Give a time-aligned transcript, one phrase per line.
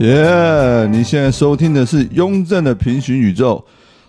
[0.00, 0.86] 耶！
[0.90, 3.62] 你现在收听的是雍正的平行宇宙。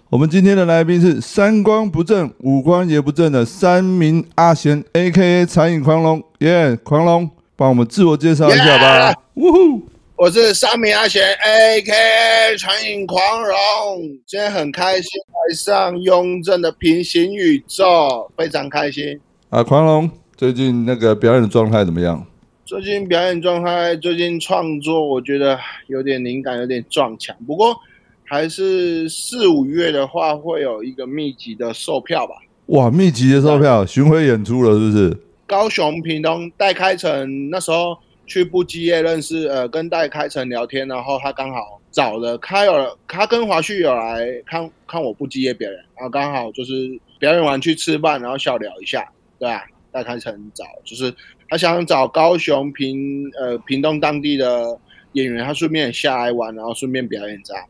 [0.09, 5.45] 我们今天的来宾是三观不正、五官也不正的三名阿贤，A.K.A.
[5.45, 6.23] 残影狂龙。
[6.39, 9.13] 耶，狂龙，帮我们自我介绍一下吧。
[9.33, 9.81] 呜呼！
[10.15, 12.57] 我是三名阿贤，A.K.A.
[12.57, 14.01] 残影狂龙。
[14.25, 19.19] 今天很开心来上雍正的平行宇宙，非常开心。
[19.49, 22.25] 啊，狂龙，最近那个表演的状态怎么样？
[22.71, 27.35] 最近表演状态，最近创作，我觉得有点灵感，有点撞墙。
[27.45, 27.75] 不过
[28.23, 32.33] 还是四五月的话，会有一个密集的售票吧。
[32.67, 35.17] 哇，密集的售票，巡回演出了，是不是？
[35.45, 49.05] 高雄屏东戴开成那时候去布基业认识，呃，跟戴开成聊天，然后他刚好找了开有他跟华旭有来看看我布基业表演，然后刚好就是表演完去吃饭，然后小聊一下，
[49.37, 51.13] 对啊，戴开成找就是。
[51.51, 54.79] 他想找高雄屏呃屏东当地的
[55.11, 57.61] 演员，他顺便下来玩，然后顺便表演这样。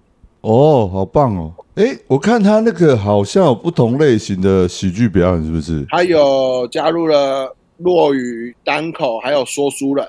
[0.42, 1.52] 哦，好棒哦！
[1.74, 5.84] 哎，我看他那个好像有不同类型的喜剧表演，是不是？
[5.90, 10.08] 他有加入了落语单口，还有说书人。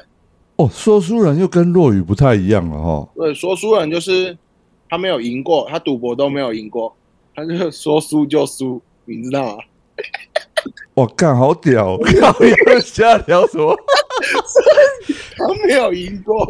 [0.56, 3.08] 哦，说书人又跟落语不太一样了哈。
[3.14, 4.36] 对，说书人就是
[4.90, 6.94] 他没有赢过，他赌博都没有赢过，
[7.34, 9.62] 他就说输就输，你知道吗？
[10.94, 11.98] 我干，好屌！
[12.66, 13.74] 要瞎聊什么？
[15.36, 16.46] 他没有赢过。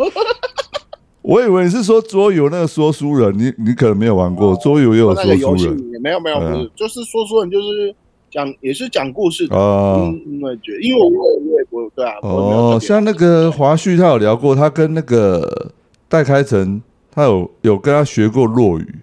[1.22, 5.76] 我以为你是说桌游那个说书人，你你可能没有玩过桌游，也有说书人。
[6.02, 7.94] 没有没有，不是，就是说书人，就是
[8.32, 10.12] 讲也是讲故事的啊。
[10.26, 12.14] 因为觉，因为我我也不对啊。
[12.22, 15.70] 哦，像那个华旭，他有聊过，他跟那个
[16.08, 16.82] 戴开成，
[17.12, 18.94] 他有有跟他学过落语。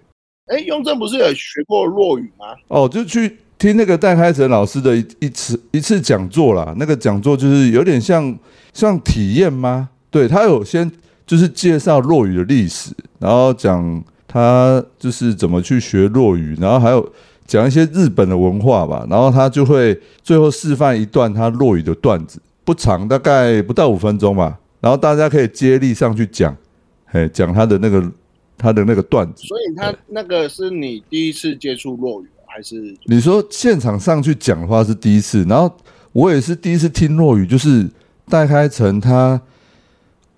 [0.48, 2.54] 哎，雍正不是有学过落语吗？
[2.68, 3.38] 哦，就去。
[3.60, 8.34] 听那个戴开成老师的一一次一次讲座啦，那个讲座就是有点像
[8.72, 9.90] 像体验吗？
[10.10, 10.90] 对他有先
[11.26, 17.06] 就是介绍落语的历史，然后讲他就是怎么去学落语，然后还有
[17.46, 26.56] 讲一些日本的文化吧，然后他就会最后示范一段他落语的段子，不长，大概不到五分钟吧，然后大家可以接力上去讲，
[27.04, 28.10] 嘿，讲他的那个
[28.56, 29.46] 他的那个段子。
[29.46, 32.26] 所以他那个是你第一次接触落语。
[32.52, 35.72] 还是你说现场上去讲的话是第一次，然后
[36.12, 37.88] 我也是第一次听落雨，就是
[38.28, 39.40] 戴开成他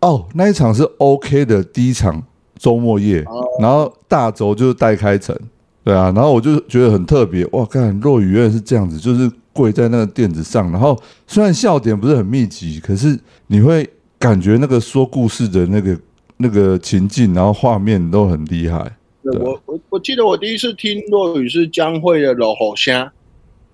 [0.01, 2.23] 哦那一场是 OK 的第一场
[2.59, 3.25] 周末夜，
[3.59, 5.35] 然后大轴就是戴开成，
[5.83, 10.97] 对啊，然后我就觉得很特别，哇，看落雨原来是这样子，就是跪在那个垫子上，然后
[11.27, 15.99] 虽然笑点不是很密集，可是你会感觉那个说故事的那个
[16.37, 18.93] 那个情境，然后画面都很厉害。
[19.25, 23.05] 我我我记得我第一次听落雨是江蕙的《老火虾》，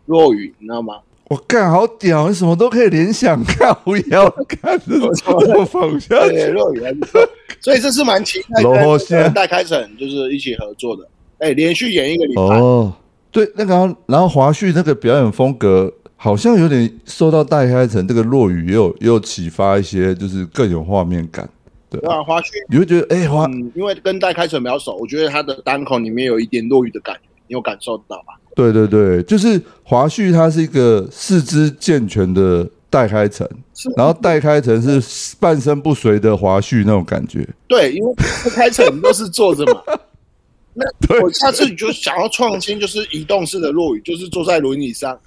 [0.06, 0.94] 落雨你知道吗？
[1.28, 5.10] 我干好屌，你什么都可以联想， 看不要看这种
[5.47, 6.47] 模仿下去。
[6.47, 7.20] 落雨还不错，
[7.60, 11.06] 所以这是蛮期待跟戴开成就是一起合作的。
[11.38, 12.42] 哎，连续演一个礼拜。
[12.42, 12.92] 哦，
[13.31, 13.75] 对，那个
[14.06, 21.47] 然后华旭那个表演风格好像有点受到戴开成这个落雨，也有也有启发一些，就是更有画面感。
[21.91, 28.38] 对啊，华胥，你会觉得哎，华，因为跟戴开成比较熟，我觉得他的单口里面有一点落雨的感觉，你有感受到吧？
[28.54, 33.49] 对对对，就是华旭，他是一个四肢健全的戴开成，
[33.97, 37.49] 然后戴开成是半身不遂的华旭那种感觉。
[37.69, 39.82] 对，因为戴开成都是坐着嘛。
[40.75, 45.19] 那我下次就想要创新，就是移动式的落雨，就是坐在轮椅上，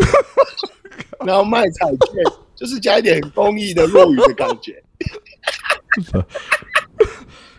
[1.26, 2.24] 然后卖彩券，
[2.56, 4.82] 就是加一点公益的落雨的感觉。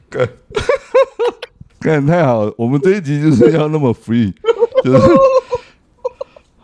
[0.08, 0.28] 干，
[1.80, 2.52] 干太好！
[2.56, 4.32] 我们这一集就是要那么 free，
[4.84, 4.98] 就是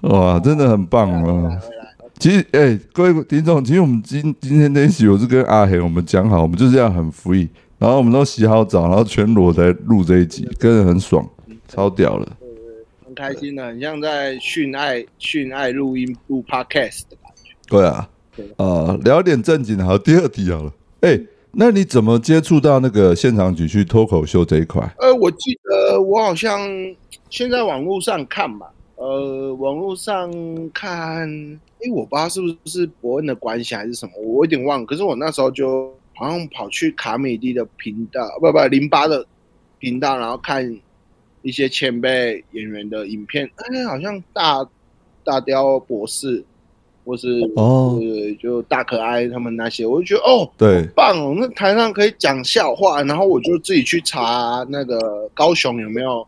[0.03, 1.59] 哇，真的很棒啊！
[2.19, 7.49] 其实，哎，各位听众，其实我们今今天这一集我是跟阿黑我们讲好，我们就是要很 free，
[7.79, 11.29] 然后我们都洗好澡，然后全裸在录这一集，跟人很爽，
[11.69, 12.37] 超屌了，
[13.07, 17.53] 很开心的，很像在训爱训爱录音录 podcast 的感觉。
[17.69, 18.09] 对啊，
[18.57, 20.73] 啊，聊点正经的，好，第二题好了。
[21.01, 21.21] 哎，
[21.53, 24.83] 那你怎么接触到那个现场举去脱口秀这一块？
[24.99, 26.69] 呃，我记得我好像
[27.31, 30.29] 先在网络上看吧，呃，网络上
[30.75, 31.31] 看，
[31.81, 34.85] 哎，我不知道是不是伯恩的关系还是什么，我有点忘。
[34.85, 39.25] 可是我那时候就好像跑去卡米蒂的频道，不不，零八的
[39.79, 40.81] 频道，然后看
[41.43, 44.69] 一些前辈演员的影片，哎，好像大
[45.23, 46.45] 大雕博士。
[47.09, 47.99] 或是哦，
[48.39, 51.35] 就大可爱他们那些，我就觉得哦，对，棒哦！
[51.39, 56.27] 那台上可以讲笑话，然后我就自己去查那个高雄有没有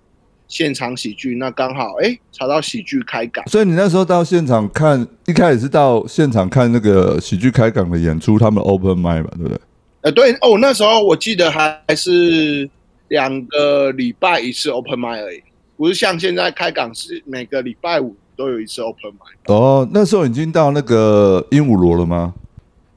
[0.48, 9.60] 现场喜剧，那刚好哎查到喜剧开港，所以你那时候到现场看，一开始是到现场看那个喜剧开港的演出，他们 open m i 嘛，对不对？
[10.00, 12.66] 呃，对哦，那时候我记得还还是
[13.08, 15.42] 两个礼拜一次 open m i 而已，
[15.76, 22.32] 不是像现在开港是每个礼拜五都有一次 open m i d 哦，那时候已经到那个鹦鹉螺了吗？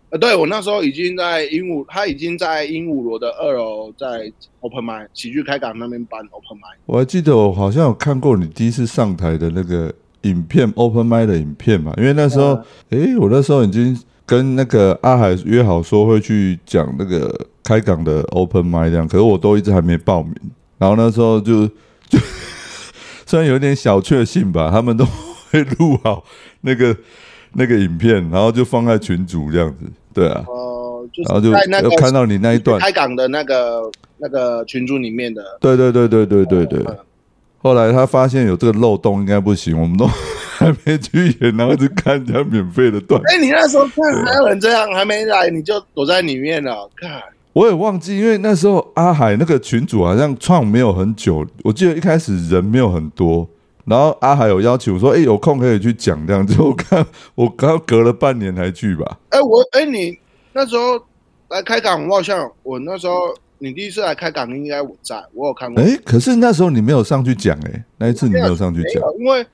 [0.10, 4.31] 呃，对我那时候已经在鹦鹉，他已经在鹦鹉螺的二楼在
[4.62, 12.57] open m i d 喜剧开港那边办 open m i d 我还记得我好像有看过你第一次上台的那个影片 open m i d 的影片嘛，因为那时候，
[12.92, 20.34] 诶，我那时候已经跟那个阿海约好说会去讲那个开港的 open m i d 这样，可是我都一直还没报名，
[20.78, 21.68] 然后那时候就
[22.07, 22.18] 就
[23.25, 25.04] 虽然有点小确幸吧，他们都
[25.53, 26.25] 会录好
[26.61, 26.94] 那个
[27.53, 36.79] 那个影片，然后就放在群组这样子，对啊，呃，就然后就看到你那一段，开港的那个那个群组里面的，对对对对对对对。
[36.81, 36.97] 嗯
[37.63, 43.27] 后来他发现有这个漏洞，应该不行，我们都还没去演，然后就看人家免费的段子。
[43.29, 47.21] 哎、你那时候看还有人这样，还没来你就躲在里面了，看。
[47.53, 53.47] 我也忘记，因为那时候阿海那个群主好像创没有很久，我记得一开始人没有很多，
[53.85, 59.19] 然后阿海有邀请我说：“哎、有空可以去讲这样子。”我看我刚隔了半年才去吧。
[59.30, 60.18] 哎、我哎、你
[60.53, 61.00] 那时候
[61.50, 65.83] 来开港，我好像我那时候你第一次来开港，应该我在，我有看过。
[65.83, 69.03] 哎、可是那时候你没有上去讲，哎，那一次你没有上去讲。
[69.19, 69.45] 因为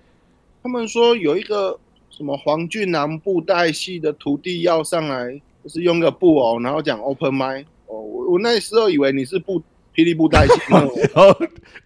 [0.61, 1.79] 他们说有一个
[2.09, 9.61] 什么黄俊南布袋戏的徒弟要上来，就是用个布偶，然后讲 open m i 哦，我我那时候以为你是布
[9.99, 10.81] 霹雳布袋戏， 然
[11.15, 11.35] 后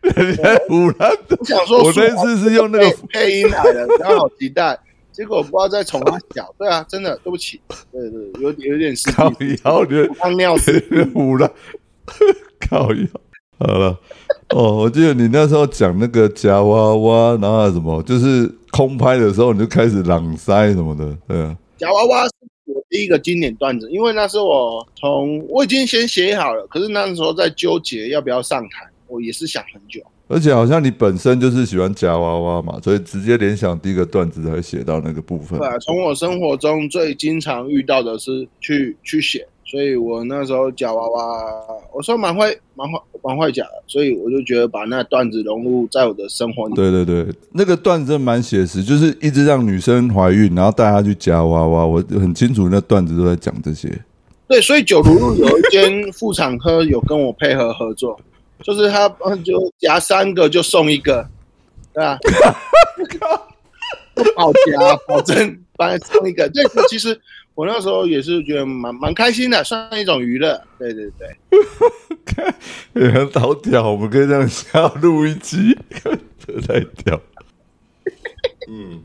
[0.01, 4.80] 人家我想说我那次是用那个配配音来的，然后好期待。
[5.12, 7.62] 结果不知道在宠他小，对啊，真的对不起，
[7.92, 10.07] 对对，有点有点失靠忆，腰的。
[10.19, 11.51] 刚尿失忆胡乱
[12.68, 13.07] 靠腰。
[13.60, 13.98] 好了，
[14.50, 22.31] 哦，我记得你那时候讲那个夹娃娃，然后还什么，就是空拍的时候你就开始朗塞什么的，对啊，夹娃娃是
[22.65, 30.01] 我第一个经典段子，因为那是我从我已经先写好了，可是那时候在纠结要不要上台，我也是想很久。
[30.30, 35.68] 而且好像你本身就是喜欢夹娃娃嘛，所以直接联想第一个段子才写到那个部分对。
[35.68, 41.44] 啊，从我生活中最经常遇到的是去去写，所以我那时候夹娃娃，
[41.94, 46.75] 我说蛮会蛮会蛮会夹的，所以我就觉得把那段子融入在我的生活里。
[46.75, 51.86] 对对对，那个段子真的蛮写实，就是一直让女生怀孕，然后带她去夹娃娃。
[51.86, 53.89] 我很清楚那段子都在讲这些。
[54.48, 58.19] 对，所以九如路有一间妇产科有跟我配合合作，
[58.62, 61.25] 就是他呃就夹三个就送一个，
[61.94, 62.19] 对吧、
[64.36, 66.48] 保夹保证帮他送一个。
[66.50, 67.19] 对，其实
[67.56, 70.60] 我那时候也是觉得蛮蛮开心的，算一种娱乐。
[70.80, 75.78] 对对对，也很 好屌，我们可以这样下录一集，
[76.46, 77.22] 这 太屌。
[78.68, 79.02] 嗯，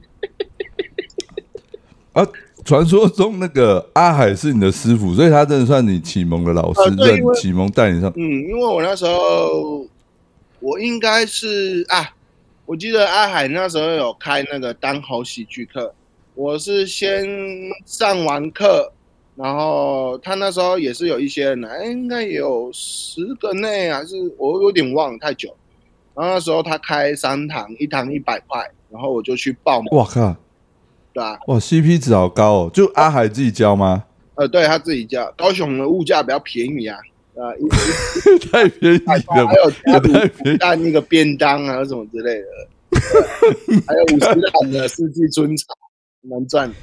[2.12, 2.26] 啊，
[2.64, 8.10] 传说中那个阿海是你的师傅，所以他真的算你启蒙的老师，认呃对启蒙带你上。
[8.16, 9.86] 嗯，因为我那时候
[10.60, 12.14] 我应该是啊，
[12.64, 15.92] 我记得阿海那时候有开那个单口喜剧课，
[16.38, 17.26] 我是先
[17.84, 18.92] 上完课，
[19.34, 25.52] 然后他那时候也是有一些人来，哎应该也有十个内还是我有点忘了太久。
[26.14, 30.36] 然后那时候他开三堂，一堂一百块，然后我就去报名，哇靠，
[31.12, 32.70] 对啊、哇 CP 值好高哦！
[32.72, 34.04] 就阿海自己教吗？
[34.36, 36.96] 呃，对他自己教，高雄的物价比较便宜啊，
[37.34, 40.58] 啊，一 太便宜了吧还有加也卤太便宜。
[40.58, 42.46] 蛋那个便当啊，什么之类的，
[43.88, 44.18] 还有五十
[44.52, 45.64] 坛的四季春茶，
[46.22, 46.74] 蛮赚的。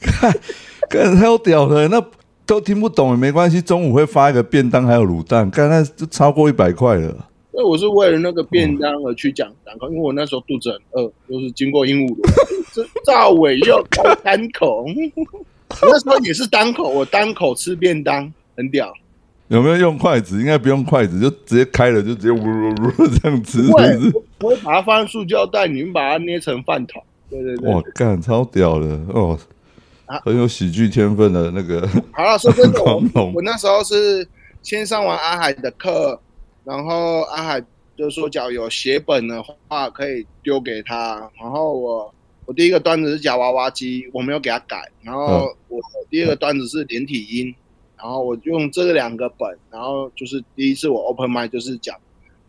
[0.88, 2.04] 干太屌了，那
[2.44, 3.60] 都听不懂也没关系。
[3.60, 7.28] 中午会发一个便当，还有卤蛋，干那就超过一百块了。
[7.52, 12.16] 所以我是为了那个便当而去讲单口，因为我那时候肚子很饿，就是经过鹦鹉螺，
[12.72, 14.84] 这赵伟又开单口，
[15.82, 18.92] 那时候也是单口，我单口吃便当，很屌。
[19.48, 20.40] 有没有用筷子？
[20.40, 23.96] 应该不用筷子，就直接开了，就直接呜呜呜这样吃，不会
[24.40, 27.04] 会把它放在塑胶袋你们，把它捏成饭团。
[27.30, 29.38] 对对对哇，干超屌的哦
[30.06, 31.88] 啊，很有喜剧天分的那个。
[32.12, 34.26] 好了，说真的， 我我那时候是
[34.62, 36.20] 先上完阿海的课，
[36.64, 37.62] 然后阿海
[37.96, 41.30] 就说，假如有写本的话，可以丢给他。
[41.40, 42.14] 然后我
[42.46, 44.90] 我第一个段子是夹娃娃机，我没有给他改。
[45.02, 47.54] 然后我第二个段子是连体音，
[47.96, 51.96] 然后我用这两个本，然后就是第一次我 open m i 就是讲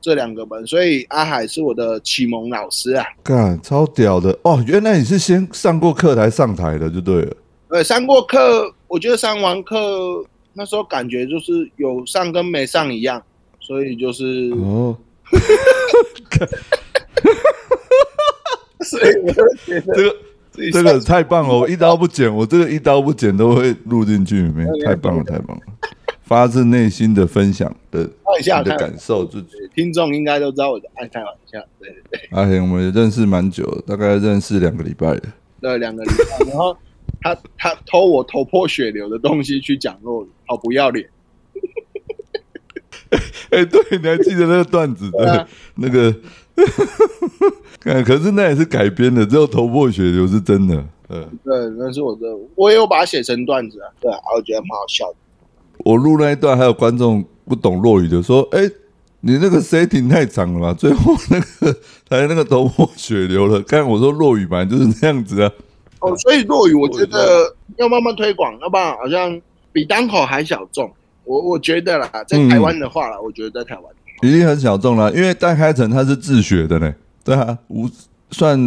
[0.01, 3.05] 这两个门，所以阿海是我的启蒙老师啊。
[3.23, 4.61] 干超屌的哦！
[4.67, 7.33] 原来你是先上过课才上台的，就对了。
[7.69, 9.77] 对，上过课，我觉得上完课
[10.53, 13.21] 那时候感觉就是有上跟没上一样，
[13.59, 14.97] 所以就是，哦，
[18.83, 20.15] 所以我就觉得这个
[20.71, 25.61] 这个太棒了， 我一刀不剪，我这个一刀不剪都会录进去里面，太棒了，太棒了！
[26.31, 29.37] 发自内心的分享的你的感受，就
[29.75, 35.21] 听众应该都知道我的爱开玩笑，对对对，阿贤，我们也认识蛮久的，大概认识两个礼拜了。
[35.59, 36.73] 对两个礼拜，然后
[37.19, 41.09] 他他偷我头破血流的东西去讲落语，好不要脸。
[43.51, 45.11] 哎、对，你还记得那个段子？
[45.11, 45.45] 的，啊
[45.75, 46.15] 那个，
[47.81, 50.81] 看， 可是那也是改编的，只有头破血流是真的。
[51.09, 52.21] 呃，对，那是我的，
[52.55, 55.15] 我也有把它写成段子啊，对啊，我觉得蛮好笑的。
[55.85, 58.69] 我录那一段，还有观众不懂落语的说：“哎、
[59.21, 60.73] 你那个 setting 太长了吧？
[60.73, 61.73] 最后那个
[62.09, 63.61] 才那个头破血流了。
[63.67, 65.51] ”看我说落语本来就是这样子啊。
[65.99, 69.39] 哦，所以落语我觉得要慢慢推广，要不然好像
[69.71, 70.91] 比单口还小众。
[71.23, 73.85] 我我觉得啦，在台湾的话啦，我觉得在台湾，
[74.21, 77.87] 已经很小众了，因为戴开成他是自学的呢，对啊，无
[78.31, 78.59] 算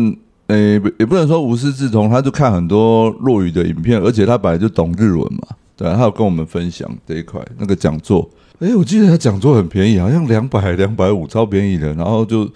[0.47, 8.28] 诶、也不能说无师自通，他就看很多落语的影片，而且他本来就懂日文嘛，对啊，他有跟我们分享这一块那个讲座，
[8.61, 12.49] 诶、我记得他讲座很便宜，好像两百两百五，超便宜的，然后就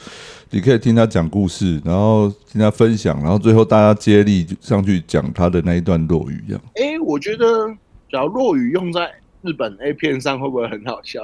[0.50, 7.68] 你可以听他讲故事，然后听他分享，然后最后大家接力就上去讲他的那一段落语，这样哎，我觉得
[8.08, 9.10] 只要落语用在
[9.42, 11.22] 日本 A 片上，会不会很好笑？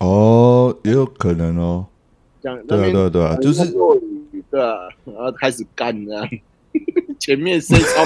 [0.00, 1.86] 哦，也有可能哦，
[2.42, 4.74] 这样对啊对啊对啊，就是落语对啊，
[5.04, 6.28] 然后开始干这样，
[7.18, 8.04] 前面塞超，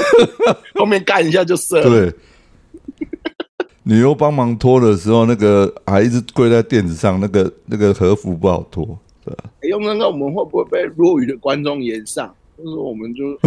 [0.78, 1.82] 后面干一下就射了。
[1.82, 2.14] 对，
[3.90, 8.86] 你又帮忙脱的时候，那个还一直跪在垫子上，那个那个和服不好脱，
[9.24, 9.44] 对吧？
[9.62, 12.32] 用那个我们会不会被落雨的观众延上？
[12.62, 13.38] 就是我们就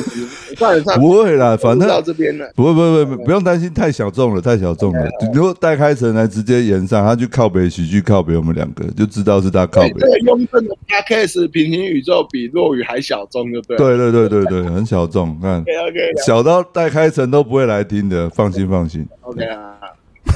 [0.56, 2.50] 算了算了，不会啦，反正到正这边了。
[2.56, 5.08] 不会不会不会，不用担心太小众了，太小众了。
[5.34, 10.06] 如果戴开成来直接延上，他去靠北喜剧靠北我们两个，就知道是他靠北这。
[10.06, 13.78] 个雍正的 podcast 平行宇宙比落雨还小众，就对了。
[13.78, 19.06] 对对对对对，很小众，看 OK OK 小到戴开成都不会来听的，放心放心。
[19.22, 19.76] OK 啊，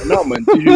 [0.07, 0.69] 那我们继续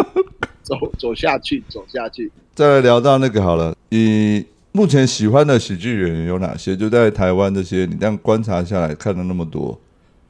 [0.64, 2.32] 走走下去，走下去。
[2.54, 6.76] 再来聊到那个好了，你目前喜欢的喜剧演员有哪些？
[6.78, 9.80] 就在台湾这些，你这样观察下来看了那么多，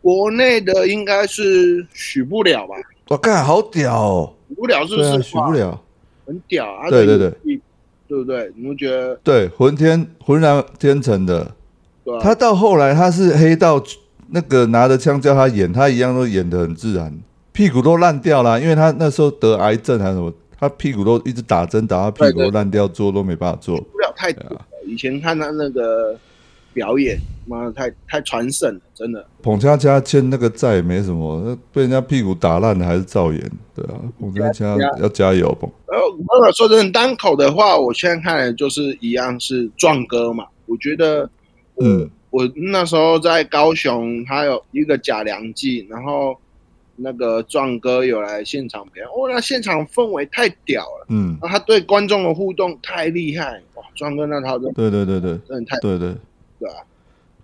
[0.01, 2.75] 国内的应该是许不了吧？
[3.09, 4.33] 我干好屌哦！
[4.49, 5.21] 许不了是不是？
[5.21, 5.79] 许不，了。
[6.25, 6.89] 很屌啊！
[6.89, 7.29] 对对对
[8.07, 8.51] 对，不对？
[8.55, 11.51] 你们觉得对，浑天浑然天成的，
[12.05, 12.19] 对吧？
[12.23, 13.83] 他到后来他是黑道
[14.29, 17.13] 那个拿着枪叫他演，他一样都演得很自然，
[17.51, 23.81] 屁股都烂掉了，因为他那时候得癌症还是什么，他屁股都一直打针打，到屁股烂掉，做都没办法做。
[23.81, 24.63] 不了太多了。
[24.85, 26.15] 以前看他那个
[26.71, 29.25] 表演，妈的太太传神了，真的。
[29.41, 35.67] 彭佳佳欠那个债也没什么，那被人家屁股打烂了还是照演，对啊，彭佳佳要加油，彭。
[35.87, 40.45] 呃，我说真的，单口的话，我现在看来就是一样是壮哥嘛。
[40.67, 41.27] 我觉得，
[41.81, 46.37] 嗯，我那时候在高雄，他有一个假良记，然后
[47.01, 55.37] 那个壮哥有来现场表演，哦，那现场氛围太屌了，嗯，他对观众的互动太厉害，哇，壮哥那套对对对对。
[55.47, 56.15] 真的太对对。
[56.59, 56.75] 对啊，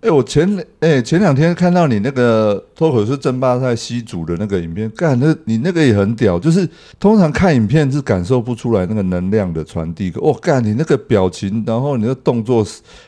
[0.02, 6.68] 哎、我前两哎、前两天看到你那个脱口秀争霸赛西组的那个影片，干那你那个也很屌，就是
[7.00, 12.64] 通常看影片是感受不出来那个能量的传递，哦，干你那个表情，然后你的动作，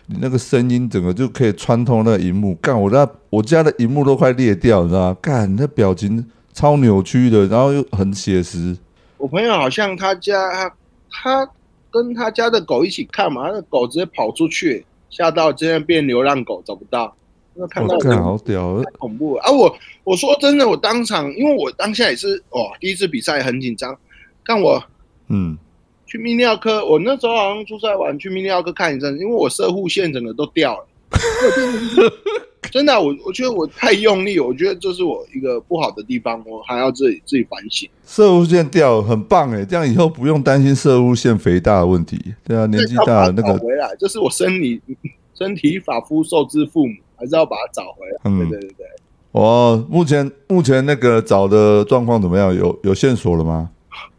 [0.06, 5.16] 你那个声音，整个就可以穿透那个荧幕，干我那我家的荧幕都快裂掉，你知道吗？
[5.22, 8.76] 干你那表情超扭曲的，然后又很写实，
[9.18, 10.74] 我朋友好像他家他
[11.10, 11.50] 他
[11.90, 17.14] 跟他家的狗一起看嘛，那个狗直接跑出去，吓到直接变流浪狗，找不到。
[17.54, 19.50] 那看到我好屌，太恐怖啊！
[19.50, 23.96] 我我说真的，我当场，因为我当下也是哦，第一次比赛很紧张。
[24.44, 24.82] 看我
[25.28, 25.58] 嗯，
[26.06, 30.86] 去泌尿科，我那时候好像出赛完去泌尿科看一阵，因为我射护线整个都掉了。
[32.70, 37.88] 真的啊、我我觉得我太用力，我觉得这是我一个不好的地方，我还要自己自己反省。
[38.06, 44.80] 射物线掉很棒哎，这样以后不用担心射物线肥大的问题，对啊，年纪大了那个找回来，这是我生理
[45.34, 48.20] 身体 发肤受之父母，还是要把它找回来。
[48.24, 48.86] 嗯对对对对，
[49.32, 52.54] 哦，目前目前那个找的状况怎么样？
[52.54, 53.70] 有有线索了吗？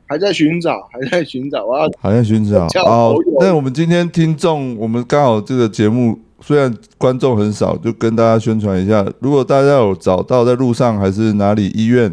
[0.08, 3.16] 还在寻找，还在寻找，我要还在寻找叫哦好。
[3.40, 9.06] 那我们今天听众，我们刚好这个节目虽然观众很少，就跟大家宣传一下。
[9.20, 12.12] 如果大家有找到在路上，还是哪里医院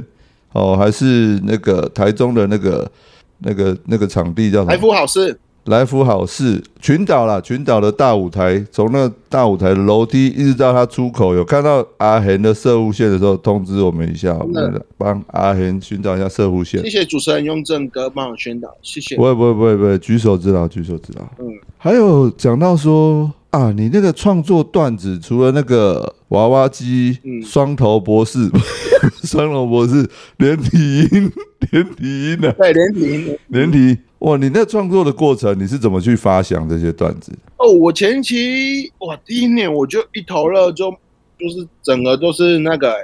[0.52, 2.90] 哦，还是那个台中的那个
[3.38, 4.76] 那个那个场地叫什来？
[4.76, 16.90] 福好事，来福好事群岛啦，群岛的大舞台，从那个大舞台的楼梯一直到它出口，有看到阿恒的射物线的时候，通知我们一下，我们帮阿恒寻找一下射物线谢。
[16.90, 19.22] 谢主持人雍正哥帮我宣导，谢谢不。
[19.24, 21.22] 会不会不会不会，举手之劳举手之劳。
[21.38, 28.50] 嗯，还有讲到说啊，你那个创作段子，除了那个娃娃机、嗯双头博士、
[29.24, 31.32] 双头博士连体音、
[31.70, 37.32] 连体音的、对，连体连体，哇，你那创作的过程，你是怎么去发想这些段子？
[37.56, 40.90] 哦，我前期哇，第一年我就一头热，就
[41.38, 42.94] 就是整个都是那个，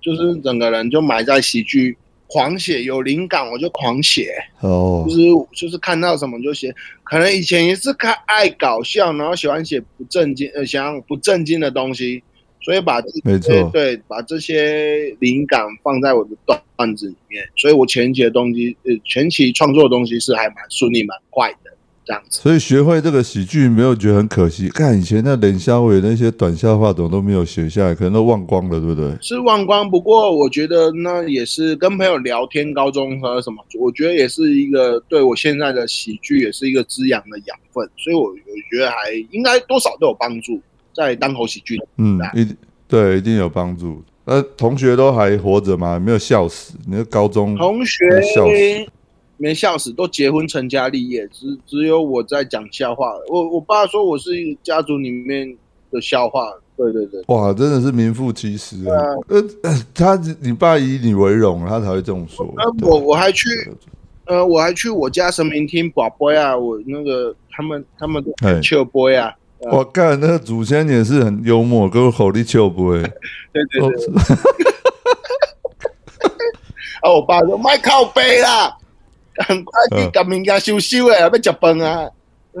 [0.00, 1.98] 就是整个人就埋在喜剧
[2.32, 5.04] 狂写，有灵感我就狂写，哦。
[5.08, 6.72] 就，是就是看到什么就写。
[7.02, 12.22] 可能以前也是看爱搞笑，然后喜欢写不正经，呃，想要不正经的东西，
[12.62, 13.52] 所以把这没错。
[13.72, 21.69] 对对，把这些灵感放在我的段段子里面，所以我前期的东西，呃，前期创作的东西是还蛮顺利、蛮快的
[22.10, 22.40] 这样子。
[22.42, 24.68] 所以学会这个喜剧，没有觉得很可惜？
[24.70, 29.16] 看以前那冷笑伟那些短笑话，怎么都没有写下来，可能都忘光了，对不对？
[29.20, 40.60] 是忘光，不过我觉得那也是跟朋友聊天，高中和什么，我觉得也是一个对我现在的喜剧也是一个滋养的养分，所以我我觉得还应该多少都有帮助，
[40.92, 41.78] 在单口喜剧。
[41.98, 42.56] 嗯一定
[42.88, 44.02] 对，一定有帮助。
[44.24, 45.96] 那同学都还活着吗？
[45.98, 46.74] 没有笑死？
[46.88, 48.86] 你的高中同学笑死
[49.42, 53.14] 没笑死，都结婚成家立业，只只有我在讲笑话。
[53.28, 55.56] 我我爸说我是一个家族里面
[55.90, 57.24] 的笑话，对对对。
[57.28, 58.94] 哇，真的是名副其实啊！
[58.94, 62.46] 啊呃，呃他你爸以你为荣，他才会这么说。
[62.54, 63.48] 那我我还去
[64.26, 69.34] 呃，我还去我家神明厅把杯啊，我那个他们他们都哎切杯啊，
[69.72, 73.00] 我看那个祖先也是很幽默，跟我口力球不会。
[73.52, 74.06] 对对哦对。
[77.00, 78.76] 啊，我爸说卖靠背啦，
[79.46, 82.08] 赶快去嗯赶物件收收诶，要食饭啊。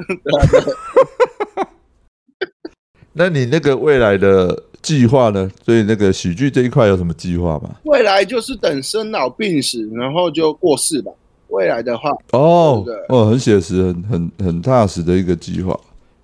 [3.12, 5.50] 那你那个未来的计划呢？
[5.64, 7.70] 所以那个喜剧这一块有什么计划吗？
[7.84, 11.12] 未来就是等生老病死，然后就过世吧。
[11.48, 15.78] 未来的话，哦对对哦，很写实，很很很踏实的一个计划。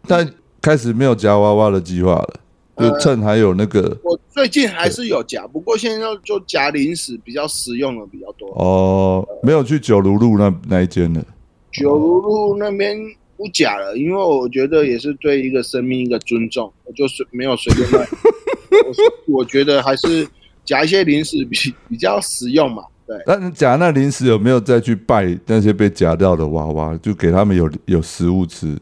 [0.06, 0.26] 但
[0.62, 2.34] 开始没有夹娃娃的计划了，
[2.78, 8.48] 就呃趁还有那个我最近还是有夹，不过现在就夹零食比较实用的比较多。
[8.50, 11.24] 哦，没有去九如路那那一间了。
[11.72, 12.98] 九如路那边
[13.36, 18.06] 不夹了，因为我觉得也是对一个生命一个尊重，我就是没有随便卖。
[19.28, 20.26] 我我觉得还是
[20.64, 22.82] 夹一些零食比比较实用嘛。
[23.06, 28.76] 对，那你夹那零食有没有再去拜那些被夹掉的娃娃，就给他们有有食物吃？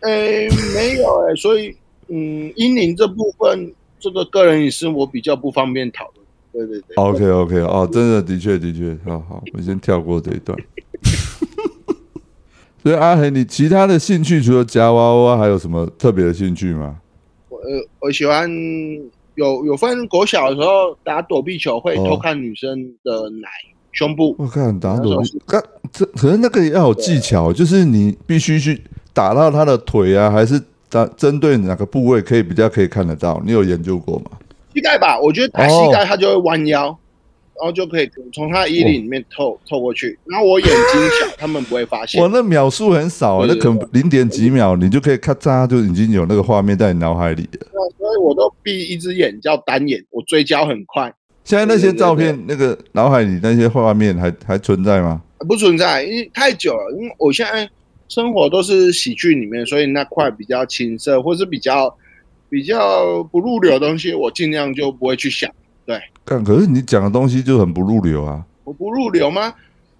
[0.00, 1.74] 诶、没有诶、所以
[2.14, 6.24] 嗯，阴灵这部分，这个个人隐私我比较不方便讨论。
[6.52, 6.94] 对对对。
[6.94, 10.56] OK OK，哦，真的的确的确，好好，我先跳过这一段。
[12.84, 16.98] 所以阿恒，你其他的兴趣除了夹娃娃，还有什么特别的兴趣吗？
[17.48, 17.64] 我呃，
[17.98, 18.48] 我喜欢
[19.34, 23.48] 有有分国小的时候打躲避球会哦偷看女生的奶、
[23.90, 28.80] 胸部，我看打躲避那这可是那个也要有技巧，就是你必须去
[29.12, 33.42] 打到他的腿啊，还是打针对哪个部位可以比较可以看得到？
[33.44, 34.30] 你有研究过吗？
[34.72, 40.18] 膝盖吧，我觉得打膝盖它就会弯腰，然后就可以从他的衣领里面透透过去。
[40.26, 42.28] 然后我眼睛小，他们不会发现我，。
[42.28, 47.66] 那秒数很少、啊，那可能零点几秒，你就可以咔嚓就已经有那个画面在你脑海里了。
[47.98, 51.12] 所以我都闭一只眼叫单眼，我追焦很快，
[51.44, 55.22] 现在那些照片，那个脑海里那些画面还还存在吗？
[55.48, 56.90] 不存在，因为太久了。
[56.98, 57.68] 因为我现在
[58.14, 61.92] 生活都是喜剧里面，所以那块比较青涩，或是比较
[62.48, 65.50] 比较不入流的东西，我尽量就不会去想。
[65.84, 68.40] 对干，可是你讲的东西就很不入流啊。
[68.62, 69.52] 我不入流吗？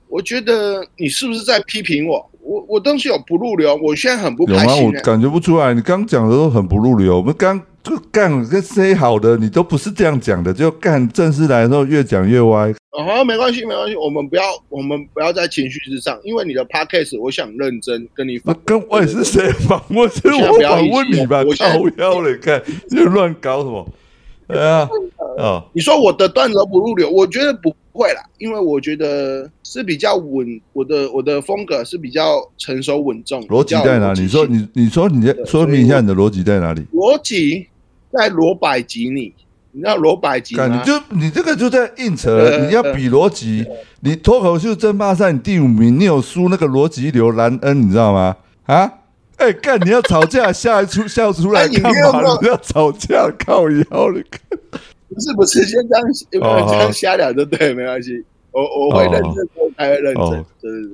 [0.09, 2.31] 我觉得你是不是在批评我？
[2.41, 4.63] 我我东西有不入流，我现在很不有吗？
[4.63, 4.97] 开心、欸。
[4.97, 7.17] 我感觉不出来，你刚讲的都很不入流。
[7.17, 12.73] 我们刚就干跟 say 好的，你都不是这样讲的，就干正式来的时候越讲越歪。
[12.97, 18.63] 哦，没关系，没关系，我们不要，我们不要在情绪之上，因为你的 podcast，我想认真跟你那访。
[18.65, 20.09] 跟我也是谁访问？
[20.11, 21.43] 是我访问你吧？
[21.45, 23.87] 我现在靠腰了， 看你乱搞什么？
[24.47, 24.89] 对啊，
[25.39, 33.43] 哦，你说我的段子不入流，我觉得不会啦，因为我觉得是比较稳，我的我的风格是比较成熟稳重。
[33.49, 34.21] 逻辑在哪里？
[34.21, 36.83] 你说你你你说你在说明一下你的逻辑在哪里？
[36.93, 37.67] 逻辑
[38.13, 39.33] 在罗百吉你，
[39.75, 40.81] 你知道罗百吉干，吗？
[40.81, 43.67] 你就你这个就在硬扯，呃你要比逻辑。
[44.01, 48.37] 你脱口秀争霸赛你第五名，你有输那个逻辑流兰恩，你知道吗？
[48.67, 48.91] 啊？
[49.37, 49.79] 哎、干！
[49.85, 51.91] 你要吵架，笑一出 笑出来干嘛？
[51.91, 54.23] 没有没有你要吵架，靠腰了。
[55.09, 56.07] 不是不是，先这样
[56.69, 58.25] 这样瞎聊就对，没关系。
[58.53, 60.47] 我我会认真，我还会认真哦。
[60.61, 60.91] 对对对，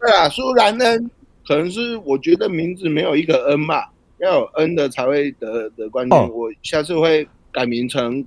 [0.00, 1.10] 对啊，苏兰恩
[1.46, 3.84] 可能是我觉得名字没有一个 N 嘛，
[4.18, 6.18] 要有 N 的才会得得冠军。
[6.18, 8.24] 哦我下次会改名成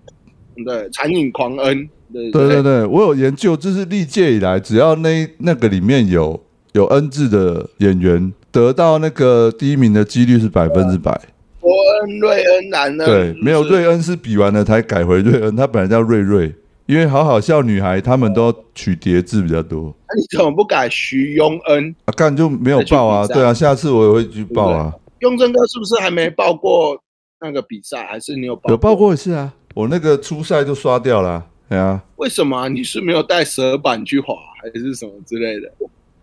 [0.65, 1.89] 对残影狂恩。
[2.13, 6.41] 对对对对，我有研究，就是历届以来，只要那那个里面有
[6.73, 11.19] 有恩字的演员，得到那个第一名的几率是百分之百。
[11.59, 16.53] 伯恩、瑞恩、兰恩，对，没有瑞恩是比完了才改回瑞恩，他本来叫瑞瑞，
[16.85, 21.93] 因为好好笑女孩他们都取叠字比较多那你怎么不改徐庸恩？
[22.05, 26.95] 啊，干就没有报啊，对啊，下次我也会去报啊，雍正哥是不是还没报过
[27.41, 28.05] 那个比赛？
[28.05, 28.69] 还是你有报？
[28.69, 28.95] 有报？
[28.95, 35.71] 过一次啊，我那个初赛就刷掉了啊，对啊，为什么啊你是没有带蛇板去滑，还是什么之类的？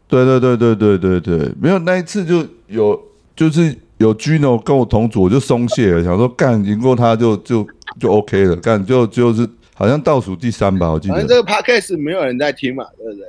[0.09, 3.01] 对对对对对对对，没有那一次就有
[3.35, 7.67] 就是有 Gino 跟我同组，我就松懈了，想说干赢过他就就
[7.99, 11.29] 就 OK 了，干就就是好像倒数第三吧，我记得反正。
[11.29, 13.27] 这个 podcast 没有人在听嘛，对不对？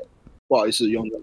[0.47, 1.17] 不好意思，用的。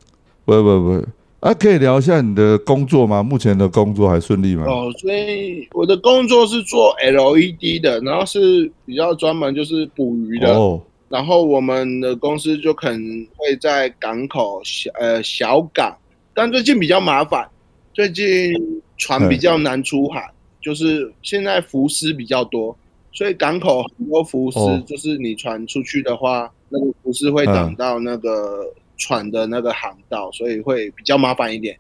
[0.47, 1.07] 不不不，
[1.41, 3.23] 啊，可以聊一下你的工作吗？
[3.23, 4.65] 目前的工作还顺利吗？
[4.67, 10.55] 哦，所以我的工作是做 LED 的，然后是比较专门就是捕鱼的。
[10.55, 15.97] 哦，然后我们的公司就可能会在港口小呃小港，
[16.35, 17.49] 但最近比较麻烦，
[17.95, 18.53] 最近
[18.99, 22.77] 船比较难出海，就是现在浮尸比较多，
[23.13, 28.61] 所以港口很多浮尸，哦就是你船出去的话，那个浮尸会挡到那个
[29.01, 31.77] 船的那个航道，所以会比较麻烦一点。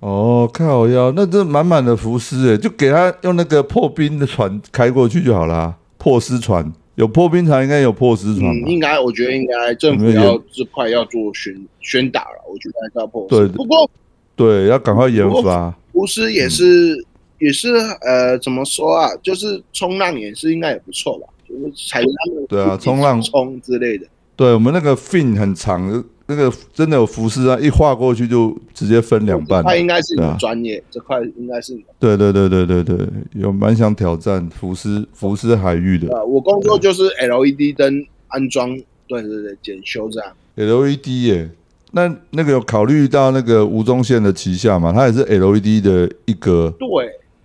[0.00, 5.76] 哦，靠腰，那这满满的浮尸诶，就给他用那个破冰的船开过去就好啦。
[5.98, 13.26] 破尸船有破冰船，应该有破尸船嗯，应该我觉得应该政府要这块要做宣宣导了，我觉得还是要破。
[13.28, 13.88] 对不过
[14.34, 15.72] 对，要赶快研发。
[15.92, 16.96] 浮尸也是、
[17.38, 17.68] 也是
[18.00, 19.08] 呃，怎么说啊？
[19.22, 24.06] 就是冲浪也是应该也不错吧，就是踩着他们对啊冲浪冲之类的。
[24.34, 26.02] 对我们那个 fin 很长，
[26.34, 29.64] 那个真的有浮尸啊，一划过去就直接分两半这。
[29.64, 31.88] 块应该是你专业，这块应该是你的。
[31.98, 38.74] 对对对对对对，有蛮想挑战浮尸浮尸海域的啊，我工作就是 LED 灯安装，
[39.06, 40.32] 对对对，检修这样。
[40.54, 41.50] LED 耶。
[41.94, 44.92] 那那个有考虑到那个吴宗宪的旗下嘛？
[44.92, 46.72] 他也是 LED 的一哥。
[46.78, 46.88] 对，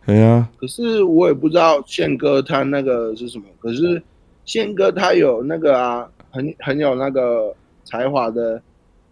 [0.06, 3.44] 哎呀，可是我也不知道宪哥他那个是什么。
[3.60, 4.02] 可是
[4.46, 8.62] 宪哥他有那个啊，很很有那个才华的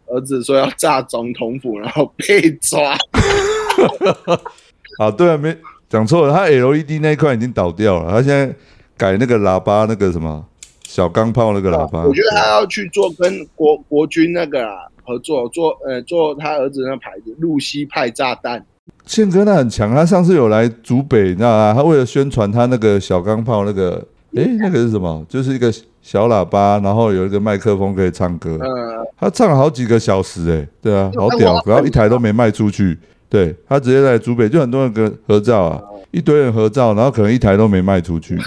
[0.08, 2.96] 儿子说要炸总统府，然后被抓。
[5.00, 5.56] 啊，对啊，没
[5.90, 8.54] 讲错了，他 LED 那一块已经倒掉了，他现在
[8.98, 10.44] 改那个喇叭，那个什么
[10.84, 12.04] 小钢炮那个喇叭。
[12.04, 18.64] 我觉得他要去做跟国国军那个啊合作，做呃做他儿子那牌子露西派炸弹。
[19.06, 21.74] 宪哥那很强，他上次有来竹北，你知道吗？
[21.76, 24.04] 他为了宣传他那个小钢炮那个，
[24.36, 25.26] 诶，那个是什么？
[25.28, 25.72] 就是一个
[26.06, 28.60] 小喇叭，然后有一个麦克风可以唱歌。
[28.62, 32.96] 嗯，他唱了好几个小时、哎，对啊，好，屌然后一台都没卖出去。
[33.28, 38.38] 对他直接在竹北，就很多人跟合照啊，一堆人合照，然后可能一台都没卖出去。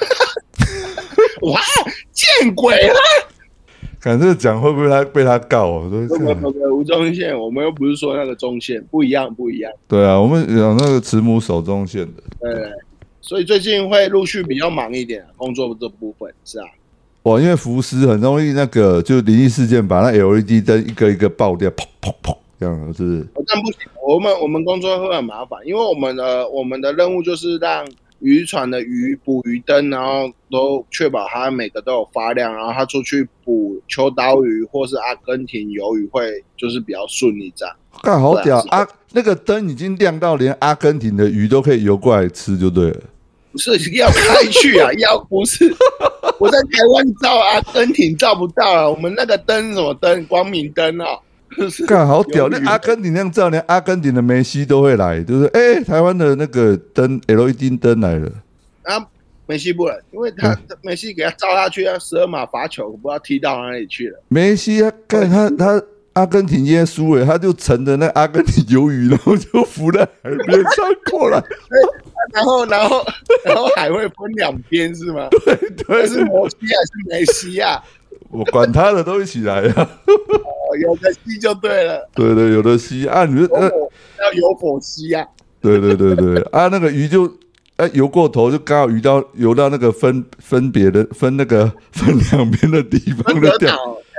[1.42, 1.61] 哇，
[2.12, 2.94] 见鬼了！
[3.99, 5.83] 看这个讲会不会他被他告啊？
[5.83, 9.73] 我不说不不不，吴宗宪，我们又不是说那个中线，不一样不一样。
[9.88, 12.23] 对啊，我们有那个慈母手中线的。
[12.38, 12.71] 对，
[13.21, 16.66] 所以最近会陆续比较忙一点，工作这部分是啊。
[17.25, 23.21] 哇，因为浮尸很容易那个，就灵异事件把那 LED 灯一个一个爆掉，砰砰砰，这样是不是？
[23.35, 27.87] 哦但不行，我们我们工作会很麻烦，因为我们的我们的任务就是让
[28.21, 37.75] 渔船的鱼捕鱼灯，然后都确保它每个都有发亮，然后它出去捕秋刀鱼或是阿根廷鱿鱼会就是比较顺利这样。
[38.03, 38.87] 干好屌啊！
[39.13, 43.01] 那个灯已经亮到连阿根廷的鱼都可以游过来吃，就对了。
[43.53, 45.65] 不是要开去啊， 要不是
[46.39, 51.07] 我在台湾照阿根廷照不到啊，我们那个灯什么灯，光明灯啊，
[51.57, 52.49] 就 是干好屌！
[52.49, 55.77] 那阿根廷那样照，连阿根廷的梅西都会来，对不对？
[55.77, 58.31] 哎、台湾的那个灯 LED 灯来了，
[58.83, 59.05] 啊，
[59.47, 64.21] 梅西不来，因为他梅西给他照下去，他十二码罚球，不知道踢到哪里去了。
[64.29, 65.83] 梅西啊，干他他
[66.19, 71.41] 阿根廷今天输了，他就乘着那阿根廷鱿鱼，然后就浮在海边上过来，
[72.33, 73.07] 然后，然后，
[73.45, 75.29] 然后海会分两边是吗？
[75.45, 77.81] 对对是摩西还是梅西啊？
[78.31, 79.89] 我管他的都一起来啊！
[80.07, 83.71] 哦，有的西就对了，对对，有的吸啊，你说呃，
[84.21, 85.25] 要有火西啊。
[85.61, 87.33] 对对对对啊，那个鱼就
[87.77, 93.77] 哎游过头，就刚好鱼到游到那个分分别的分那个分两边的地方分就掉。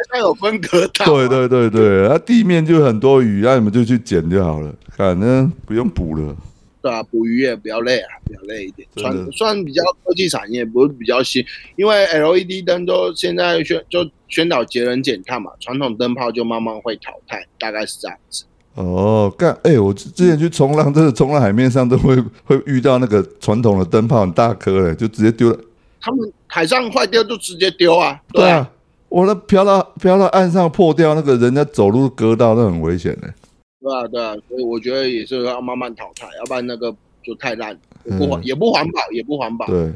[0.09, 1.05] 隔岛，台上有分隔岛。
[1.05, 6.35] 对对对对，啊地面就很多鱼，那、你们就去捡就好了，反正不用捕了。
[6.81, 8.87] 对啊，捕鱼也比较累啊，比较累一点。
[8.95, 11.43] 算算比较科技产业，不是比较新，
[11.75, 18.45] 因为 LED 灯都现在宣就宣导节能减碳嘛，传统灯泡就慢慢会淘汰，大概是这样子。
[18.75, 25.59] 哦，干哎、我之之前去冲浪，真的冲浪海面上都会 会遇到那个传统的灯泡很大颗嘞，就直接丢了。
[25.99, 28.71] 他们海上坏掉就直接丢啊，啊，对啊，
[29.09, 33.33] 我那漂到漂到岸上破掉，那个人家走路割到，那很危险的。
[33.81, 37.77] 对啊，对啊，所以我觉得也是要慢慢淘汰，要不然那个就太烂，
[38.17, 39.65] 不环也不环保，也不环保。
[39.67, 39.91] 对，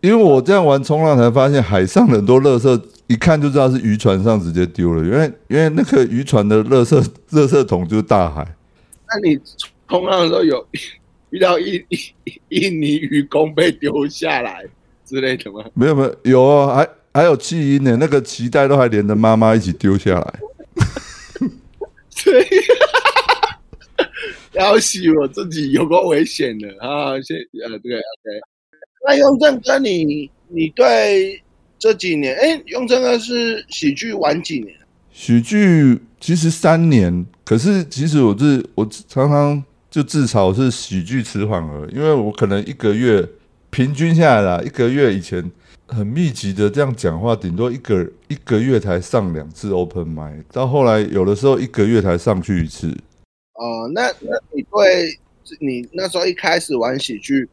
[0.00, 6.96] 因为我这样玩冲浪才发现，海上很多垃圾一看就知道是渔船上直接丢了，因为因为那个渔船的垃圾
[7.30, 8.46] 垃圾桶就是大海。
[9.08, 9.38] 那你
[9.88, 10.64] 冲浪的时候有
[11.30, 14.64] 遇到印印印尼渔工被丢下来
[15.04, 15.64] 之类的吗？
[15.74, 20.34] 没有没有有啊，还还有弃婴呢，那个脐带都还连着妈妈一起丢下来。
[22.22, 22.46] 对，
[24.52, 27.20] 要死我自己有个危险的啊！
[27.20, 28.40] 先呃，对，OK。
[29.04, 31.42] 那雍正哥，你你对
[31.76, 34.72] 这几年，哎，雍正哥是喜剧玩几年？
[35.12, 43.28] 喜剧其实三年，可是其实我是我常常就至少是喜剧迟缓儿，因为我可能一个月
[43.70, 45.50] 平均下来啦，一个月以前
[45.88, 52.88] 很密集的这样讲话，顶多一个一个月才上两次 open m i 到后来有的时候一个月才上去一次。
[53.54, 55.18] 哦，那那你对
[55.60, 57.48] 你那时候一开始玩喜剧，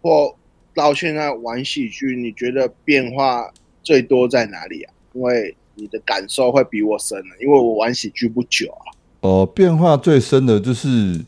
[0.00, 0.34] 或
[0.74, 4.92] 到现在玩喜剧，你觉得变化最多在哪里啊？
[5.12, 8.86] 因为你的感受会比我深了，因为我玩喜剧不久啊。
[9.22, 11.20] 哦，变化最深的就是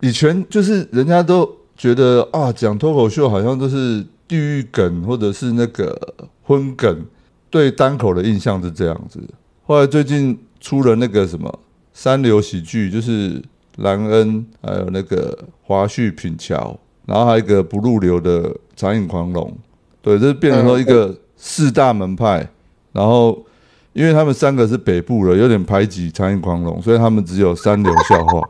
[0.00, 5.98] 以前就是人家都觉得啊，讲脱口秀好像都是地狱梗或者是那个
[6.42, 7.04] 荤梗，
[7.50, 9.20] 对单口的印象是这样子。
[9.64, 11.58] 后来最近出了那个什么
[11.92, 13.42] 三流喜剧，就是
[13.78, 19.52] 兰恩还有那个华胥品桥，然后还有一个不入流的长影狂龙，
[20.00, 22.48] 对，这变成说一个四大门派，
[22.92, 23.44] 然后。
[23.92, 28.40] 因为他们三个是北部的，有点排挤长影狂龙，所以他们只有三流笑话。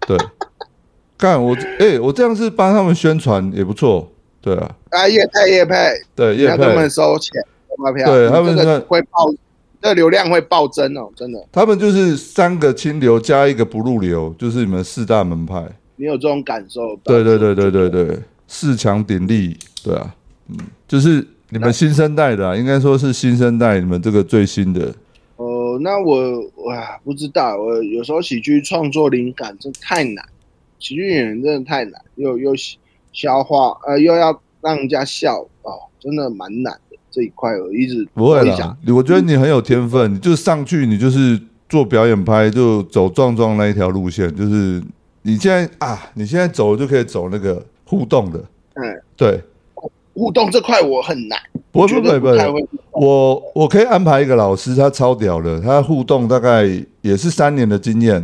[0.00, 0.18] 对，
[1.16, 4.11] 看我，哎，我这样是帮他们宣传也不错，
[4.42, 4.76] 对啊。
[4.90, 5.74] 啊，叶配叶配，
[6.14, 7.32] 对叶配，他们收钱
[7.78, 9.32] 发票，对他们会爆，
[9.80, 11.42] 这流量会暴增哦，真的。
[11.50, 15.64] 他们就是三个清流加一个不入流，就是你们四大门派。
[15.96, 16.94] 你有这种感受？
[17.04, 20.14] 对对对对对对，四强鼎立，对啊，
[20.48, 21.26] 嗯，就是。
[21.54, 24.90] 你们新生代的，应该说是新生代，你们这个最新的。
[25.36, 30.24] 哦，那我哇不知道，我有时候喜剧创作灵感真太难，
[30.78, 32.54] 喜剧演员真的太难，又又
[33.12, 38.76] 消化，呃，又要让人家笑哦，真的蛮难的这一块，我一直不会啦。
[38.88, 44.82] 我觉得你很有天分，你就上去，你就是做表演拍，就走壮壮那一条路线，就是
[45.22, 48.38] 你现在啊，你现在走就可以走那个互动的，
[48.74, 49.40] 嗯，对。
[50.14, 51.38] 互动这块我很难，
[51.70, 56.64] 不会不会不会，我我可以安排一个老师，他超屌的，他互动大概
[57.00, 58.22] 也是三年的经验，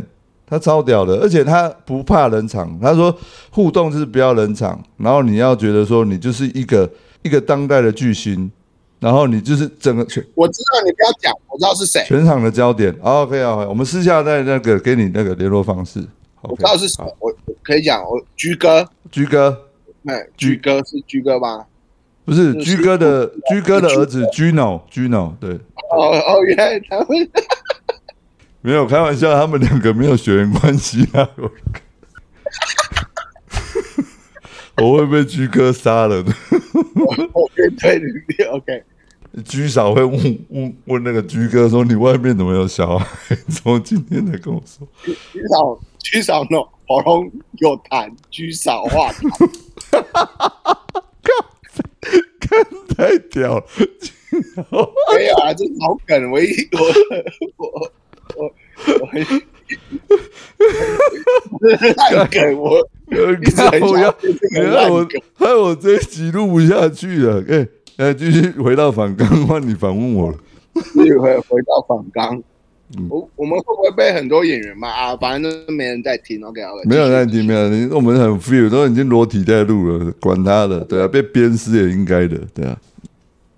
[0.49, 2.79] 他超屌的，而且他不怕冷场。
[2.81, 3.15] 他说
[3.51, 6.89] 互动就是不要冷场，然后你要觉得说你就是一个
[7.21, 8.51] 一个当代的巨星，
[8.99, 10.25] 然后你就是整个全。
[10.33, 12.93] 我知道你不要讲，我知道是谁，全场的焦点。
[13.01, 16.03] OK 啊，我们私下在那个给你那个联络方式。
[16.41, 17.31] 我知道是谁，我
[17.61, 19.55] 可以讲，我居哥，居哥，
[20.05, 21.65] 哎，居哥是居哥吗？
[22.25, 25.59] 不是居哥的居哥的儿子 Gino，Gino 对。
[25.91, 27.07] 哦哦，原来他们
[28.61, 31.29] 没有开玩笑，他们两个没有血缘关系啊。
[34.81, 36.33] 我会被居哥杀了的。
[37.33, 37.99] OK，对
[38.37, 38.83] 对 OK。
[39.45, 43.05] 居嫂会问问问那个居哥说：“你外面怎么有小孩？”
[43.47, 44.87] 从今天才跟我说。
[45.05, 46.57] 居嫂，居嫂呢？
[46.87, 49.29] 喉咙有痰，居嫂话痰。
[52.39, 52.65] 看
[52.97, 53.65] 太屌了！
[55.13, 56.79] 没有啊，这老梗，我一我
[57.57, 57.91] 我我
[58.35, 58.51] 我
[61.77, 62.85] 太梗，我
[63.55, 67.43] 看我要害我害我这一集录不下去了。
[67.49, 70.37] 哎哎，继续回到反刚，换你反问我了。
[70.93, 72.41] 继回回到反刚。
[73.07, 75.15] 我我们会不会被很多演员骂啊？
[75.17, 76.89] 反正都没人在听，OK OK。
[76.89, 77.95] 没有在听，没有。
[77.95, 82.71] 我们很 feel，都已经裸体在录了，管他的，对啊，被鞭尸也应该的，对啊。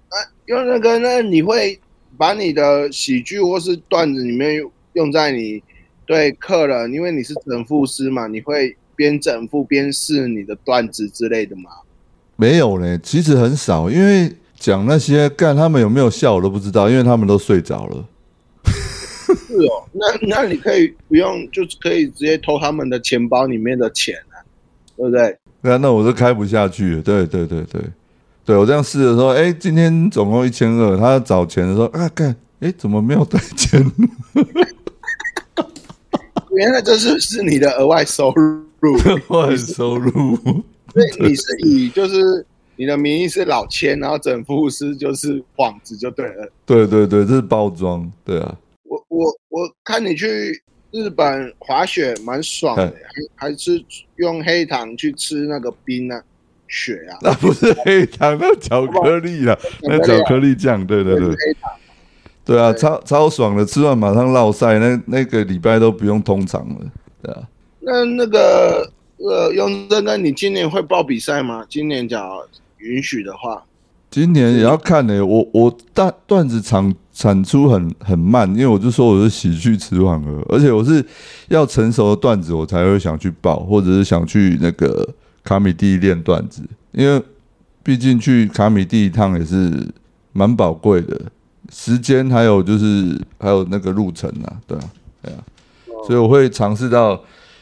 [0.10, 0.16] 啊，
[0.48, 1.80] 用那个，那你会
[2.22, 5.60] 把你的喜剧或是段子里面用在你
[6.06, 11.72] 对客人，因为你是整复师嘛，你会边整复边试你的段子之类的吗？
[12.36, 18.08] 没有嘞，其实很少，因为讲那些干他们有没有笑我都不知道，因为他们都睡着了。
[18.68, 24.46] 是哦，那那你可以不用，就是可以直接偷他们的钱包里面的钱啊，
[24.96, 25.36] 对不对？
[25.64, 27.02] 对啊，那我都开不下去。
[27.02, 27.82] 对对对对，
[28.44, 33.80] 对我这样试的时候，哎，今天总共一千二，他找钱的时候啊，干，哎，怎么没有带钱？
[36.54, 38.34] 原来这是是你的额外收
[38.80, 38.98] 入，
[39.30, 40.36] 额外收入。
[40.92, 46.52] 所以你是以就是你的名义是老千，然后整服务师就是幌子就对了。
[46.66, 48.58] 对对对，这是包装，对啊。
[48.84, 52.94] 我我我看你去日本滑雪蛮爽的，
[53.38, 53.82] 还还是
[54.18, 56.22] 用黑糖去吃那个冰呢？
[56.72, 61.72] 雪啊，那不是黑糖，那巧克力啊，那巧克力酱，对对对，黑糖。
[62.44, 66.76] 对啊，超超爽的，吃完马上落晒，那那个礼拜都不用通常了，
[67.22, 67.44] 对啊。
[67.82, 71.64] 那那个呃，雍正那，你今年会报比赛吗？
[71.70, 73.64] 今年假如允许的话，
[74.10, 81.06] 今年也要看呢、我我段段子产产出很很慢，因为我就说我是喜剧迟缓儿，而且我是
[81.50, 85.08] 要成熟的段子我才会想去报，或者是想去那个
[85.44, 87.22] 卡米蒂练段子，因为
[87.84, 89.72] 毕竟去卡米蒂一趟也是
[90.34, 91.20] 蛮宝贵的
[91.72, 94.84] 时间，还有就是还有那个路程啊，对啊，
[95.24, 95.44] 对啊，
[96.06, 97.22] 所以我会尝试到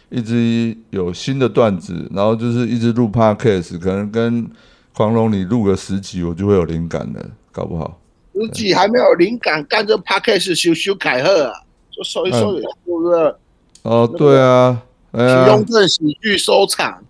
[0.09, 4.45] 一直有新的段子，然后就是一直录 podcast，可能跟
[4.93, 7.99] 狂龙你录个十集，我就会有灵感了，搞不好。
[8.33, 11.53] 十集还没有灵感，干这 podcast 修修改赫啊，
[11.89, 13.35] 就收一收也是不是？
[13.83, 17.01] 哦，对啊，哎呀请雍，正喜剧收场。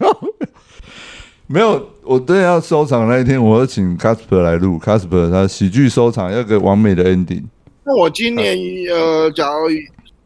[1.46, 7.44] 没有，我真的要收场那一天，我要请 Casper 来录，Casper 他喜剧收场要个完美的 ending。
[7.84, 8.56] 那我今年
[8.90, 9.68] 呃，假如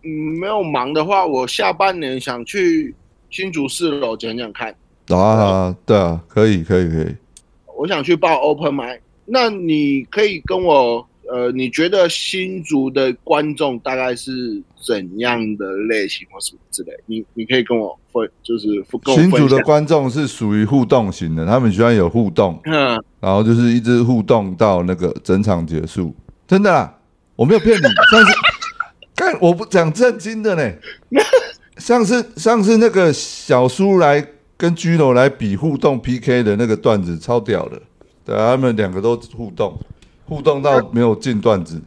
[0.04, 2.94] 嗯没有忙的话，我下半年想去
[3.30, 4.74] 新竹四楼讲讲看。
[5.08, 7.14] 啊，对啊，可以，可以，可以。
[7.76, 16.92] 我想去报 open m i 那你可以跟我呃，你觉得新竹的观众大概是怎样的类型或什么之类？
[17.06, 18.66] 你你可以跟我分，就是
[19.02, 19.62] 跟我新竹的。
[19.62, 26.14] 观众是属于互动型的，他们喜欢有互动，嗯，然后就是一直互动到那个整场结束。
[26.46, 26.98] 真的啦，
[27.36, 27.82] 我没有骗你。
[27.82, 28.32] 上次
[29.14, 30.72] 看我不讲正经的呢，
[31.76, 37.82] 上次上次那个小叔来跟居楼来比互动 PK 的那个段子超屌的，
[38.24, 39.78] 对啊，他们两个都互动，
[40.28, 41.80] 互动到没有进段子。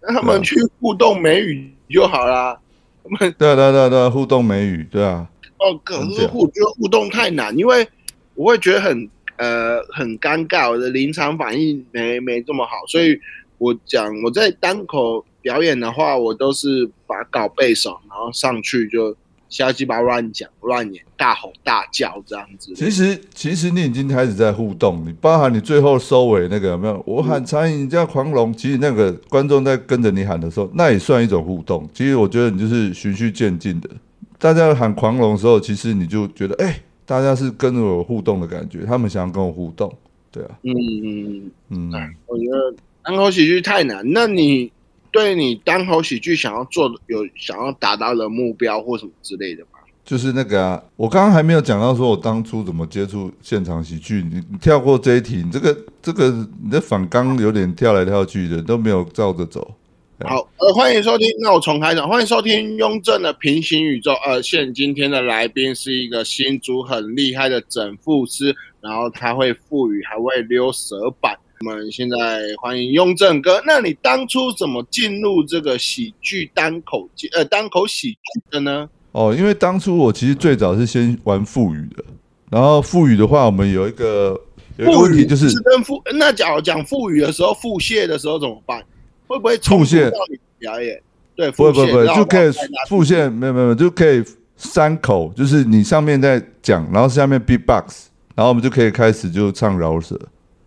[0.00, 2.58] 让他们去互动美语就好啦。
[3.02, 7.86] 他们对啊对啊对啊对啊，互动美语，对啊，哦，可是互觉得互动太难，因为
[8.34, 13.18] 我会觉得很呃很尴尬，我的临场反应没没这么好，所以
[13.58, 19.14] 我讲我在单口表演的话，我都是把稿背熟，然后上去就
[19.50, 22.72] 瞎鸡巴乱讲乱演，大吼大叫这样子。
[22.74, 27.02] 其实其实你已经开始在互动，你包含你最后收尾那个有没有？
[27.04, 31.86] 我喊餐饮叫狂龙，其实那个观众在跟着你喊的时候，那也算一种互动。
[31.92, 33.90] 其实我觉得你就是循序渐进的，
[34.38, 39.92] 大家喊狂龙的时候，其实你就觉得哎、大家是跟着我互动的感觉，他们想要跟我互动，
[40.30, 44.02] 对啊，嗯嗯，嗯，我觉得单口喜剧太难。
[44.12, 44.70] 那你
[45.10, 49.78] 对你单口喜剧想要做的有想要达到的目标或什么之类的吗？
[50.04, 56.30] 就是那个啊，我刚刚还没有讲到说我当初怎么接触现场喜剧，你你跳过这一题，你这个这个
[56.64, 59.76] 你的反纲有点跳来跳去的，都没有照着走。
[60.24, 61.26] 好，呃，欢迎收听。
[61.40, 64.12] 那我重开场，欢迎收听雍正的平行宇宙。
[64.26, 71.38] 呃，现今天的来宾是一个新竹很厉害的整复师，然后他会腹语，还会溜舌板。
[71.62, 72.16] 我们现在
[72.58, 73.62] 欢迎雍正哥。
[73.66, 78.18] 那你当初怎么进入这个喜剧单口界呃单口喜剧
[78.50, 78.88] 的呢？
[79.12, 82.02] 哦，因为当初我其实最早是先玩腹语的，
[82.50, 84.40] 然后腹语的话，我们有一个
[84.78, 88.82] 有一个问题就是是跟腹那假如讲腹语的时候，腹泻的时候怎么办？
[89.26, 90.98] 会不会腹泻到你表演？
[91.36, 94.24] 对，不会不会不就可以往外拉复现，没有没有没有就可以
[94.56, 100.18] 三口，就是你上面在讲，然后下面 beatbox，然后我们就可以开始就唱饶舌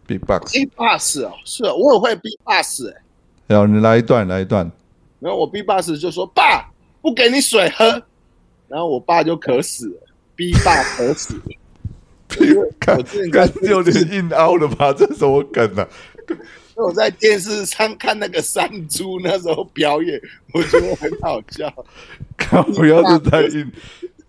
[0.08, 3.02] beatbox，B bus 哦，是哦，我也会 B box 哎、
[3.48, 4.70] 然后你来一段来一段，
[5.20, 6.70] 然后我 B box 就说爸
[7.02, 7.86] 不给你水喝，
[8.68, 9.96] 然后我爸就渴死了
[10.36, 11.42] ，B 爸 渴死了。
[12.80, 14.92] 看我之前在看有点硬凹了吧？
[14.92, 15.88] 这什么梗啊？
[16.76, 20.20] 我在电视上看那个山猪那时候表演，
[20.54, 21.72] 我觉得很好笑。
[22.36, 23.72] 看不要是太硬，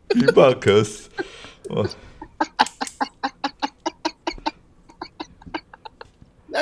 [0.09, 1.09] 比爸渴死。
[1.71, 1.89] 我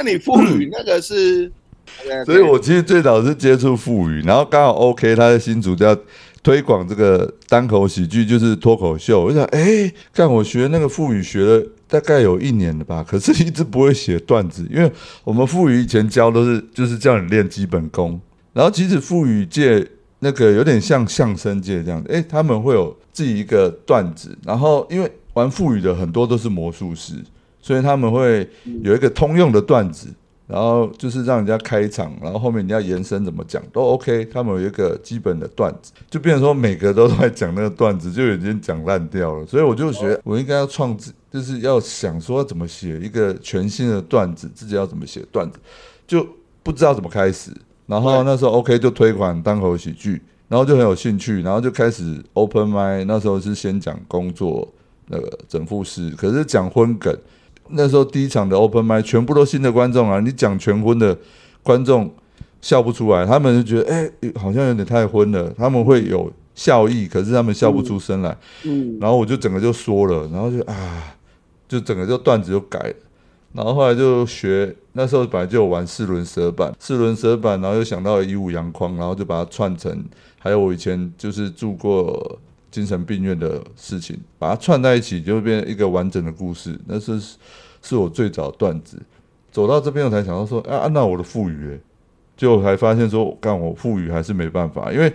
[0.04, 1.50] 那你妇女那个是，
[2.26, 5.96] 所以我其实最早是接触腹语，然后刚好 OK，他的新竹要
[6.42, 9.22] 推广这个单口喜剧，就是脱口秀。
[9.22, 14.90] 我就想，哎、看我学那个腹语学了大概有一年了吧，可是一直不会写段子，因为
[15.22, 18.20] 我们腹语以前教都是就是叫你练基本功，
[18.52, 19.86] 然后其实腹语界
[20.18, 27.14] 那个有点像相声界这样，哎、他们会有自己一个段子，然后因为玩腹语的很多都是魔术师，
[27.62, 28.46] 所以他们会
[28.82, 30.08] 有一个通用的段子。
[30.48, 34.22] 然后就是让人家开场，然后后面你要延伸怎么讲都 OK。
[34.26, 39.46] 他们有一个基本的段子，就变成说每个都在讲那个段子，就已经讲烂掉了。
[39.46, 45.58] 所以我就觉得我应该要创制，就是要想说怎么写一个全新的段子，自己要怎么写段子，
[46.06, 46.26] 就
[46.62, 47.50] 不知道怎么开始。
[47.86, 54.68] 然后那时候 OK 就推广单口喜剧，然后就很有兴趣，然后就开始 open m i 那时候是先讲工作，
[55.06, 57.16] 那个整复师，可是讲婚梗，
[57.68, 61.16] 那时候第一场的 open m i 全部都新的观众啊，你讲全婚的
[61.62, 62.12] 观众
[62.60, 71.16] 笑不出来，他们就觉得哎、好像有点太昏了，他们会有笑意，可是他们笑不出声来，嗯，然后我就整个就说了，然后就啊，
[71.68, 72.94] 就整个就段子就改了。
[73.54, 80.04] 然后后来就学，那时候本来就有玩四轮蛇板，四轮蛇板，然后又想到一五阳光，然后就把它串成，
[80.38, 82.38] 还有我以前就是住过
[82.72, 86.76] 精神病院的事情，把它串在一起，就会变成一个完整的故事。
[86.86, 87.20] 那是
[87.80, 89.00] 是我最早的段子。
[89.52, 91.80] 走到这边我才想到说，啊，那我的腹语、欸，
[92.36, 95.12] 就还发现说，干我腹语还是没办法，因为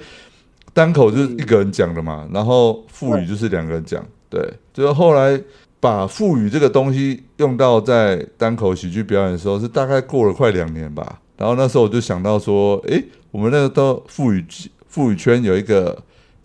[0.74, 5.42] 单口就是一个人讲的嘛，然后腹语就是两个人讲，对，就是后来。
[5.80, 11.22] 把腹语这个东西用到在单口喜剧表演的时候，是大概过了快两年吧。
[11.38, 14.44] 然后那时候我就想到说，诶，我们那个都腹语
[14.88, 15.96] 腹语圈有一个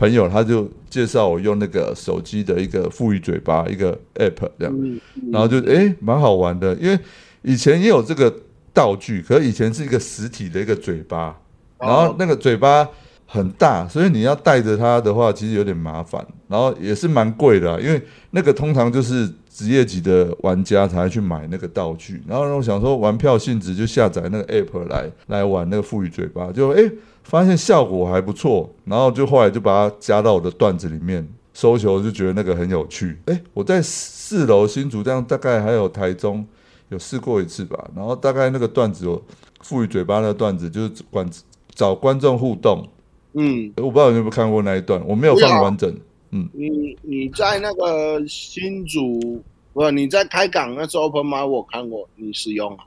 [0.03, 5.01] 朋友，他就介绍我用那个手机的一个富裕嘴巴一个 app 这样，嗯
[5.31, 6.99] 然后就诶蛮好玩的，因为
[7.43, 8.35] 以前也有这个
[8.75, 11.39] 道具，可是以前是一个实体的一个嘴巴，
[11.79, 12.89] 然后那个嘴巴
[13.27, 22.21] 很大，所以你要带着它的话，其实有点麻烦，然后也是蛮贵的啊、因为那个通常就是职业级的玩家才会去买那个道具。
[22.27, 26.91] 然后我想说玩票性质，就下载那个 app 来来玩那个富裕嘴巴，就诶
[27.25, 31.27] 发现效果还不错，然后就后来就把它加到我的段子里面。
[31.55, 36.43] 搜球就觉得那个很有趣，诶，我在四楼新竹这样大概还有台中
[36.89, 39.23] 有试过一次吧，然后大概那个段子有
[39.61, 41.29] 赋予嘴巴那个段子就是观
[41.75, 42.89] 找观众互动，
[43.35, 45.95] 嗯，我不知道你有没有看过那一段，我没有放完整。
[46.31, 49.39] 嗯你你在那个新竹，
[49.75, 52.85] 不，你在开港那时候 open m 我看过你使用啊，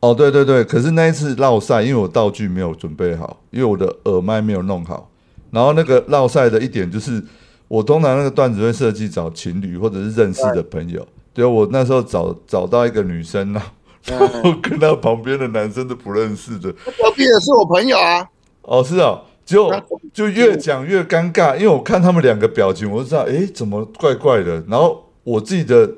[0.00, 5.10] 哦，对对对，可是那一次绕赛，因为我道具没有准备好，因为我的耳麦没有弄好，
[5.50, 7.20] 然后那个绕赛的一点就是，
[7.66, 13.72] 我通常那个段子会设计找情侣或者是认识的朋友，对我那时候找找到一个女生啊，
[14.04, 18.24] 然后跟她旁边的男生都不认识的，隔壁的是我朋友啊，
[18.62, 19.82] 哦，是哦，就那
[20.12, 24.62] 就越讲越尴尬，因为我看他们两个表情，我就知道，诶，怎么怪怪的。
[24.68, 25.90] 然后我自己的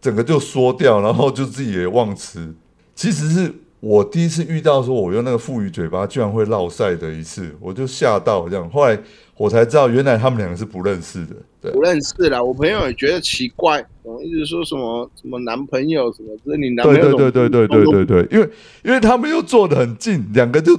[0.00, 2.54] 整个就缩掉，然后就自己也忘词。
[3.00, 8.68] 其实是我第一次遇到说我用那个腹语嘴巴居然会落赛的一次，我就吓到这样。
[8.68, 8.98] 后来
[9.38, 11.34] 我才知道，原来他们两个是不认识的。
[11.62, 12.42] 对不认识啦。
[12.42, 18.50] 我朋友也觉得奇怪，我一直说什么什么男朋友什么，这是你男朋友对对对对对对对，因为
[18.84, 20.78] 因为他们又坐得很近，两个就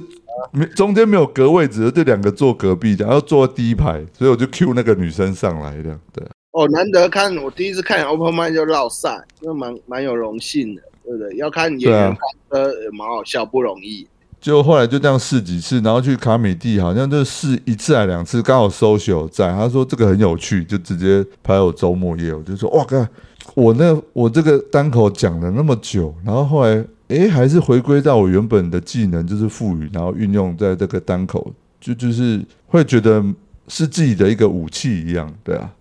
[0.52, 6.24] 没中间没有隔位置，就两个坐隔壁，然后坐第一排，所以我就 Q 那个女生上来的，对。
[6.52, 11.36] 哦，难得看我第一次看 open m i 就绕赛，那蛮蛮有荣幸的，对不对？
[11.36, 12.18] 要看演员开
[12.50, 14.06] 车也蛮好笑，不容易。
[14.40, 23.08] 就后来就这样试几次，然后去卡米蒂好像就试一次还两次，刚好 social 在，他说这个很有趣，就直接拍我周末夜，我就说哇，看
[23.54, 33.24] 我那我这个单口讲了那么久，然后后来哎还是回归到我原本的技能，就是赋予，然后运用在这个单口，就就是会觉得
[33.68, 35.72] 是自己的一个武器一样，对啊，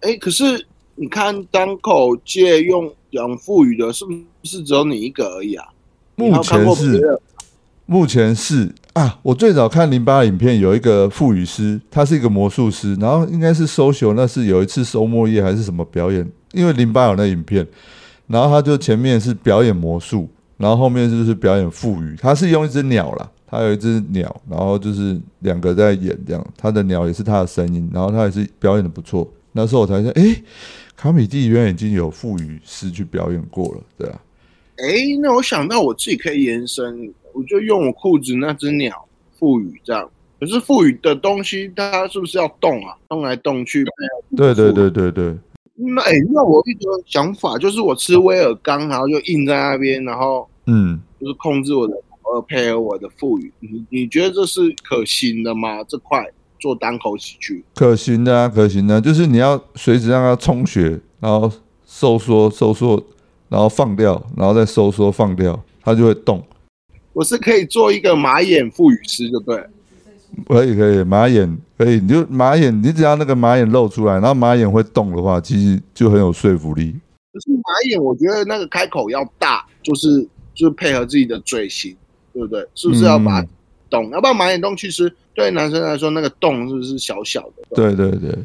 [0.00, 0.44] 哎，可是
[0.94, 4.12] 你看单口借用讲腹语的，是不
[4.42, 5.68] 是只有你一个而已啊？
[6.16, 7.20] 目前是。
[7.86, 17.66] 目前是啊，我最早看零八影片有一个腹语师，他是一个魔术师，然后应该是 social，那是有一次收末夜还是什么表演，因为零八有那影片，
[18.26, 30.42] 然后他就前面是表演魔术，然后后面就是表演腹语，他是用一只鸟啦，他有一只鸟，然后就是两个在演这样，他的鸟也是他的声音，然后他也是表演的不错，那时候我才说，诶，
[31.04, 34.18] 卡米蒂原来已经有腹语师去表演过了，对啊。
[34.78, 39.06] 哎，那我想到我自己可以延伸，我就用我裤子那只鸟
[39.38, 40.10] 腹语这样。
[40.40, 42.96] 可是腹语的东西，它是不是要动啊？
[43.06, 43.84] 动来动去。
[44.34, 45.36] 对对对对对，
[45.74, 50.98] 那哎，那我一个想法就是，我吃威尔刚，然后就印在那边，然后嗯。
[51.20, 51.94] 就是控制我的
[52.32, 53.52] 呃配合我的腹语。
[53.60, 55.84] 你你觉得这是可行的吗？
[55.84, 56.26] 这块
[56.64, 57.62] 做单口喜剧？
[57.74, 61.52] 可行的啊，可行的，就是你要随时让它充血，然后
[61.86, 63.04] 收缩收缩，
[63.50, 66.42] 然后放掉，然后再收缩放掉，它就会动。
[67.12, 69.62] 我是可以做一个马眼赋予师，对不对？
[70.48, 76.92] 可以可以，马眼可以，你就马眼，你只要那个马眼露出来，然后马眼会动的话，其实就很有说服力。
[77.30, 81.94] 可是马眼，我觉得那个开口要大，就是就是配合自己的嘴型，
[82.32, 82.66] 对不对？
[82.74, 83.48] 是不是要把它
[83.90, 84.10] 动？
[84.10, 87.62] 要不然马眼洞其实对男生来说，那个洞是不是小小的？
[87.74, 88.36] 对对对，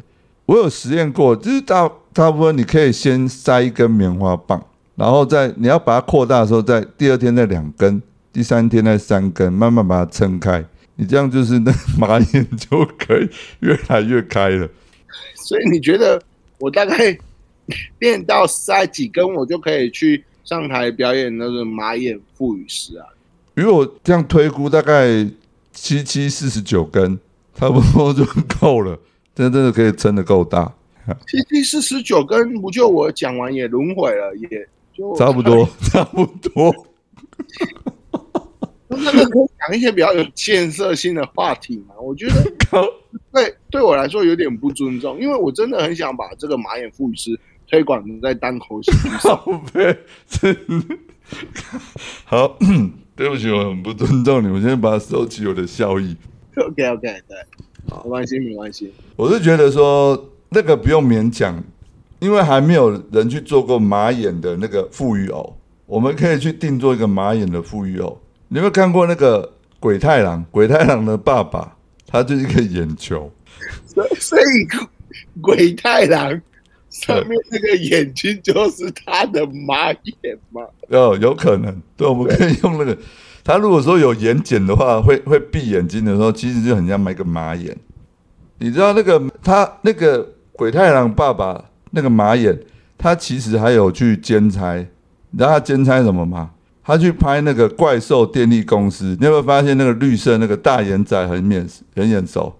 [0.46, 4.64] 我有实验过，就是大大部分你可以先塞一根棉花棒，
[4.96, 10.64] 然后再你要把它扩大的时候，在第二天再两根，第三天再三根，慢慢把它撑开。
[10.96, 13.28] 你这样就是那马眼就可以
[13.60, 14.68] 越来越开了。
[15.48, 16.20] 所以你觉得
[16.58, 17.18] 我大概
[18.00, 23.06] 练到塞几根，我就可以去上台表演那个马眼赋语诗啊。
[23.56, 25.26] 因为我这样推估，大概
[25.72, 27.18] 七七四十九根，
[27.54, 28.24] 差不多就
[28.60, 28.98] 够了。
[29.32, 30.70] 真真的可以撑得够大，
[31.26, 36.74] 七七四十九根，不就我讲完也轮回了，也就差不多，差不多。
[38.88, 41.94] 那个可以讲一些比较有建设性的话题嘛？
[42.02, 42.44] 我觉得
[43.32, 47.38] 对对我来说有点不尊重，因为我真的很想把这个马眼副语师
[47.68, 49.38] 推广在单口喜剧上。
[52.24, 52.58] 好，
[53.20, 56.16] 对不起，我很不尊重你， 我先把它收起我的笑意。
[56.56, 57.36] OK OK，对，
[57.86, 58.90] 没关系没关系。
[59.14, 61.62] 我是觉得说那个不用勉强，
[62.18, 65.54] 因为还没有人去做过马眼的那个富裕偶，
[65.84, 68.18] 我们可以去定做一个马眼的富裕偶。
[68.48, 70.42] 你有没有看过那个鬼太郎？
[70.50, 73.30] 鬼太郎的爸爸，他就是一个眼球，
[73.84, 74.42] 所以所以
[75.42, 76.40] 鬼太郎
[76.90, 80.62] 上面那个眼睛就是他的马眼吗？
[80.88, 81.80] 哦，有可能。
[81.96, 82.96] 对，我们可以用那个。
[83.42, 87.76] 他如果说有眼睑的话，会会闭眼睛的时候，其实就很像买个马眼。
[88.58, 92.58] 你知道那个他那个鬼太郎爸爸那个马眼，
[92.98, 94.76] 他其实还有去兼差。
[95.30, 96.50] 你知道他兼差什么吗？
[96.82, 101.64] 他去拍那个怪兽电力公司，你有没有发现那个绿色那个大眼仔很面
[101.94, 102.52] 很眼熟？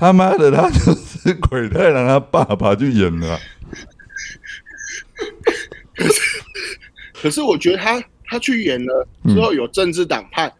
[0.00, 3.38] 他妈的，他就是 鬼太郎他爸爸去演的。
[5.94, 6.20] 可是，
[7.22, 10.50] 可是我觉得他他去演了之后有政治党派，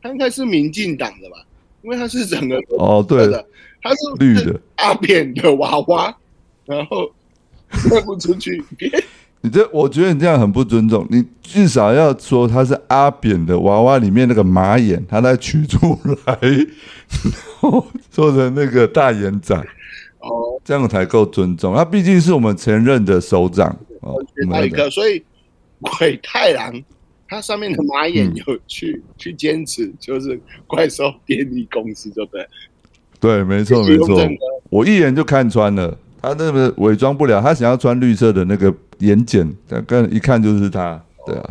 [0.00, 1.36] 他应该是民进党的吧？
[1.82, 3.46] 因为他是整个哦对的，
[3.82, 6.16] 他是绿的阿扁的娃娃，
[6.64, 7.12] 然后
[7.90, 8.64] 卖不出去。
[9.42, 11.06] 你这，我觉得你这样很不尊重。
[11.08, 16.38] 你至少要说他是阿扁的娃娃里面那个马眼，他再取出来，
[18.10, 19.54] 做成那个大眼仔，
[20.18, 21.76] 哦，这样才够尊重。
[21.76, 23.68] 他毕竟是我们前任的首长
[24.00, 24.16] 哦，
[24.64, 25.22] 一个，所以
[25.80, 26.82] 鬼太郎
[27.28, 32.46] 他上面的马眼有去去坚持，就是怪兽电力公司，对不对？
[33.20, 34.20] 对，没错没错，
[34.70, 35.96] 我一眼就看穿了。
[36.26, 39.48] 他那个伪装不了，他想要穿绿色的那个眼睑，
[39.86, 41.50] 但一看就是他，对啊，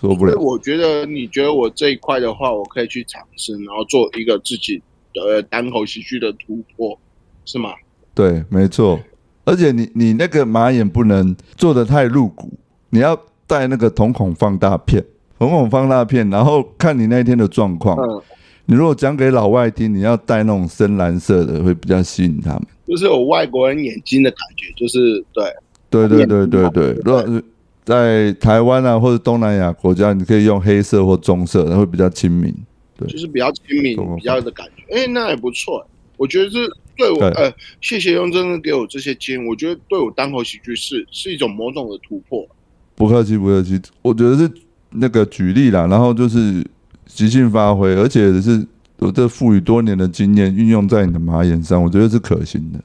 [0.00, 0.36] 说不了。
[0.40, 4.82] 我觉得你觉得我这一块的话，我可以去尝试，然后做一个自己
[5.14, 6.98] 的单口喜剧的突破，
[7.44, 7.70] 是吗？
[8.14, 8.98] 对，没错。
[9.44, 12.52] 而且你你那个马眼不能做的太露骨，
[12.90, 13.16] 你要
[13.46, 15.04] 带那个瞳孔放大片，
[15.38, 17.96] 瞳孔放大片，然后看你那天的状况。
[17.96, 18.22] 嗯。
[18.68, 22.62] 你如果讲给老外听，你要带那种深蓝色的，会比较吸引他们。
[22.86, 25.44] 就是有外国人眼睛的感觉，就是对，
[25.90, 26.92] 对对对对对。
[27.04, 27.42] 如果是
[27.84, 32.54] 在台湾啊或者东南亚国家，你可以用黑色或棕色，会比较亲民。
[32.96, 34.84] 对，就是比较亲民，比较的感觉。
[34.94, 35.84] 哎，那也不错。
[36.16, 36.58] 我觉得是
[36.96, 39.46] 对我，呃，谢谢雍真的给我这些经验。
[39.46, 42.46] 我觉得对我单口喜剧是是一种某种的突破。
[42.94, 43.80] 不客气，不客气。
[44.02, 44.50] 我觉得是
[44.90, 46.64] 那个举例啦，然后就是
[47.04, 48.64] 即兴发挥，而且是。
[48.98, 52.82] 我这赋予多年的经验运用在你的马眼上，我觉得是可行的。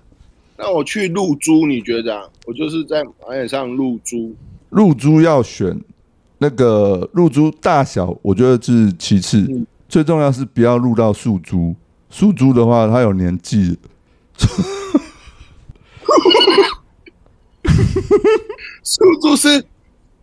[0.57, 2.29] 那我去露珠，你觉得？
[2.45, 4.35] 我就是在马眼上露珠。
[4.69, 5.79] 露珠要选
[6.37, 11.75] 那个露珠大小，我觉得是其次，最重要是不要露到树珠。
[12.09, 13.77] 树珠的话，它有年纪。
[18.83, 19.61] 树珠是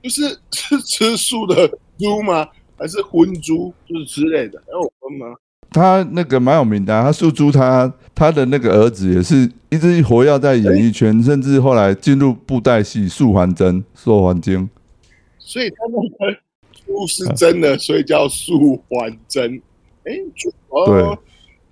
[0.02, 1.66] 就是是吃素的
[1.98, 2.46] 猪吗？
[2.76, 3.72] 还是荤猪？
[3.86, 4.62] 就是之类的？
[4.70, 5.34] 要荤吗？
[5.70, 14.68] 他那个蛮有名的，他素珠他他的那个儿子也是一直活跃在演艺圈，甚至后来进入布袋戏素还真、素还真。
[15.38, 16.38] 所以他那个
[16.86, 19.60] 素是真的，所以叫素还真。
[20.04, 20.12] 哎，
[20.86, 21.02] 对，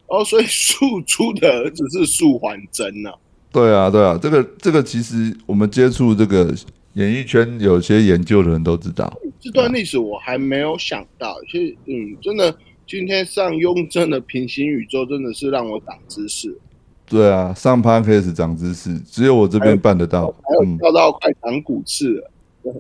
[0.09, 3.11] 哦，所以素珠的儿子是素还真呢。
[3.51, 6.55] 对啊，对啊，这个这个其实我们接触这个
[6.93, 12.55] 演艺圈有些研究的人都知道，这段历史我还没有想到，其实嗯，真的。
[12.87, 16.57] 今天上雍正的平行宇宙真的是让我长知识。
[17.05, 20.29] 对啊，上趴开始长知识，只有我这边办得到。
[20.29, 22.31] 还有跳到快长骨刺了。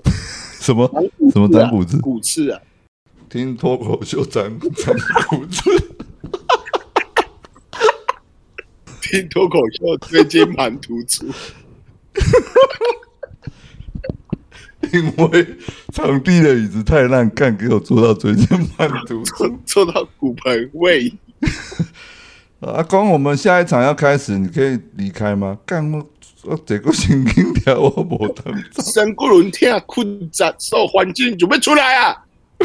[0.61, 0.89] 什么？
[1.33, 2.01] 什么长骨刺？
[2.01, 2.61] 骨刺啊！
[3.29, 4.45] 听脱口秀长
[4.77, 4.95] 长
[5.29, 5.71] 骨刺。
[9.03, 11.27] 听脱口秀最近蛮突出。
[14.93, 15.47] 因为
[15.93, 21.13] 场地的椅子太烂，干给我坐到椎间盘突出，坐到骨盆位。
[22.61, 25.59] 阿公，我们下一场要开始，你可以离开吗？
[25.67, 26.05] 干我
[26.45, 28.55] 我这个神经条我无当。
[28.83, 32.17] 身骨轮听困着，受环境准备出来啊！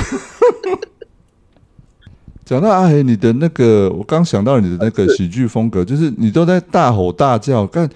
[2.45, 7.89] 讲到阿黑，你的那个，我刚想到你的那个喜剧风格，就是你都在大吼大叫，干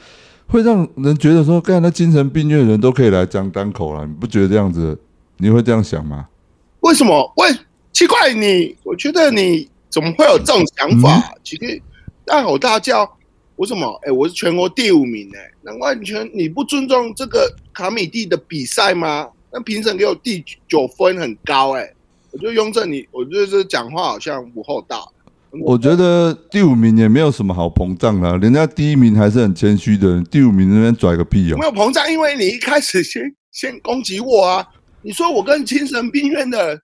[0.47, 4.97] 会让人觉得说，干那精神病院的人都可以来讲单口了，你不觉得这样子？
[5.37, 6.27] 你会这样想吗？
[6.79, 7.33] 为什么？
[7.37, 7.49] 喂，
[7.91, 11.33] 奇怪你，我觉得你怎么会有这种想法？
[11.43, 11.81] 其实
[12.23, 13.17] 大吼大叫，
[13.57, 13.99] 为什么？
[14.03, 19.27] 哎，我是全国第五名哎，难怪你全你不尊重这个卡米蒂的比赛吗？
[19.51, 21.91] 那评审给我第九分很高哎，
[22.31, 25.11] 我就雍正你，我觉得这讲话好像不厚道。
[25.61, 31.57] 我觉得第五名也没有什么好膨胀的，人家第一名还是很谦虚的，第五名那边拽个屁哦！
[31.57, 34.67] 没有膨胀，因为你一开始先先攻击我啊！
[35.01, 36.79] 你说我跟精神病院的，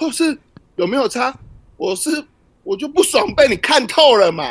[0.00, 0.36] 就是
[0.76, 1.34] 有没有差？
[1.76, 2.10] 我是
[2.62, 4.44] 我就不爽被你看透了嘛，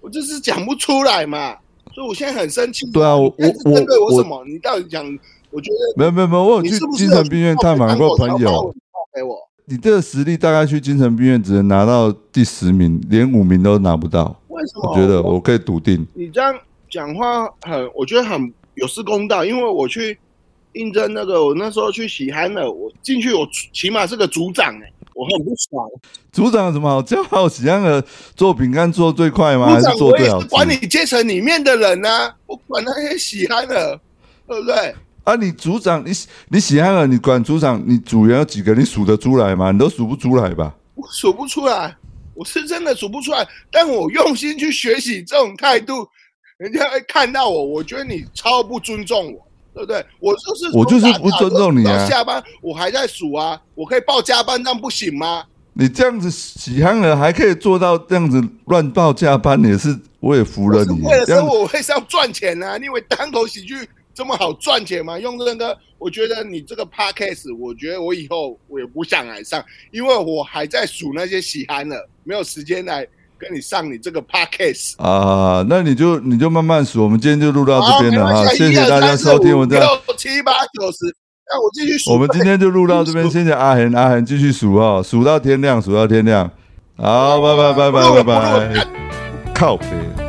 [0.00, 1.54] 我就是讲不出来嘛，
[1.94, 2.90] 所以我现在很生气。
[2.90, 4.44] 对啊，我我针对我什么？
[4.46, 5.04] 你到底讲？
[5.50, 8.74] 我觉得没有没有没有，我有去精神病院探访过朋友。
[9.66, 14.38] 你这个实力大概去精神病院只能拿到第十名，连五名都拿不到。
[14.48, 14.90] 为什么？
[14.90, 16.06] 我觉得我可以笃定。
[16.12, 16.54] 你这样
[16.90, 19.42] 讲话很，我觉得很有失公道。
[19.42, 20.18] 因为我去
[20.72, 25.88] 应征那个，我那时候去喜憨了，我进去我起码是个组长哎，我很不爽。
[26.30, 27.48] 组长有什么好叫好？
[27.48, 28.04] 喜憨的
[28.36, 29.70] 做饼干做最快吗？
[29.70, 30.40] 还是做最好？
[30.42, 32.30] 管理阶层里面的人呢？
[32.44, 33.98] 我管那些喜憨的，
[34.46, 34.94] 对不对？
[35.24, 36.12] 啊，你组长，你
[36.48, 38.74] 你喜欢了，你管组长，你组员有几个？
[38.74, 39.72] 你数得出来吗？
[39.72, 40.74] 你都数不出来吧？
[40.94, 41.96] 我数不出来，
[42.34, 43.46] 我是真的数不出来。
[43.70, 46.06] 但我用心去学习，这种态度，
[46.58, 47.64] 人家会看到我。
[47.64, 50.04] 我觉得你超不尊重我，对不对？
[50.20, 52.06] 我就是我就是不尊重你啊！
[52.06, 55.44] 下班我还在数啊，我可以报加班，这样不行吗？
[55.72, 61.00] 你这样子喜憨了，还可以做到这样子乱报加班，也是我也服了你。
[61.00, 62.76] 为了生活，我会是要赚钱啊！
[62.76, 63.88] 你以为单口喜剧？
[64.14, 65.18] 这么好赚钱吗？
[65.18, 73.06] 用这个，我觉得你这个 podcast，我觉得我以后我也不想来上，因为我还在数那些喜憨了，没有时间来
[73.36, 75.66] 跟你上你这个 podcast 啊。
[75.68, 79.80] 那你就你就慢慢数，我们今天就录到这边了哈，谢谢大家收听，我们六
[80.16, 80.98] 七八九十，
[81.50, 82.12] 那我继续数。
[82.12, 86.50] 我们今天就录到这边，谢谢阿恒，阿恒继续数哈，数到天亮，数到天亮。
[86.96, 88.86] 好，拜拜拜拜拜拜，
[89.52, 90.23] 靠北。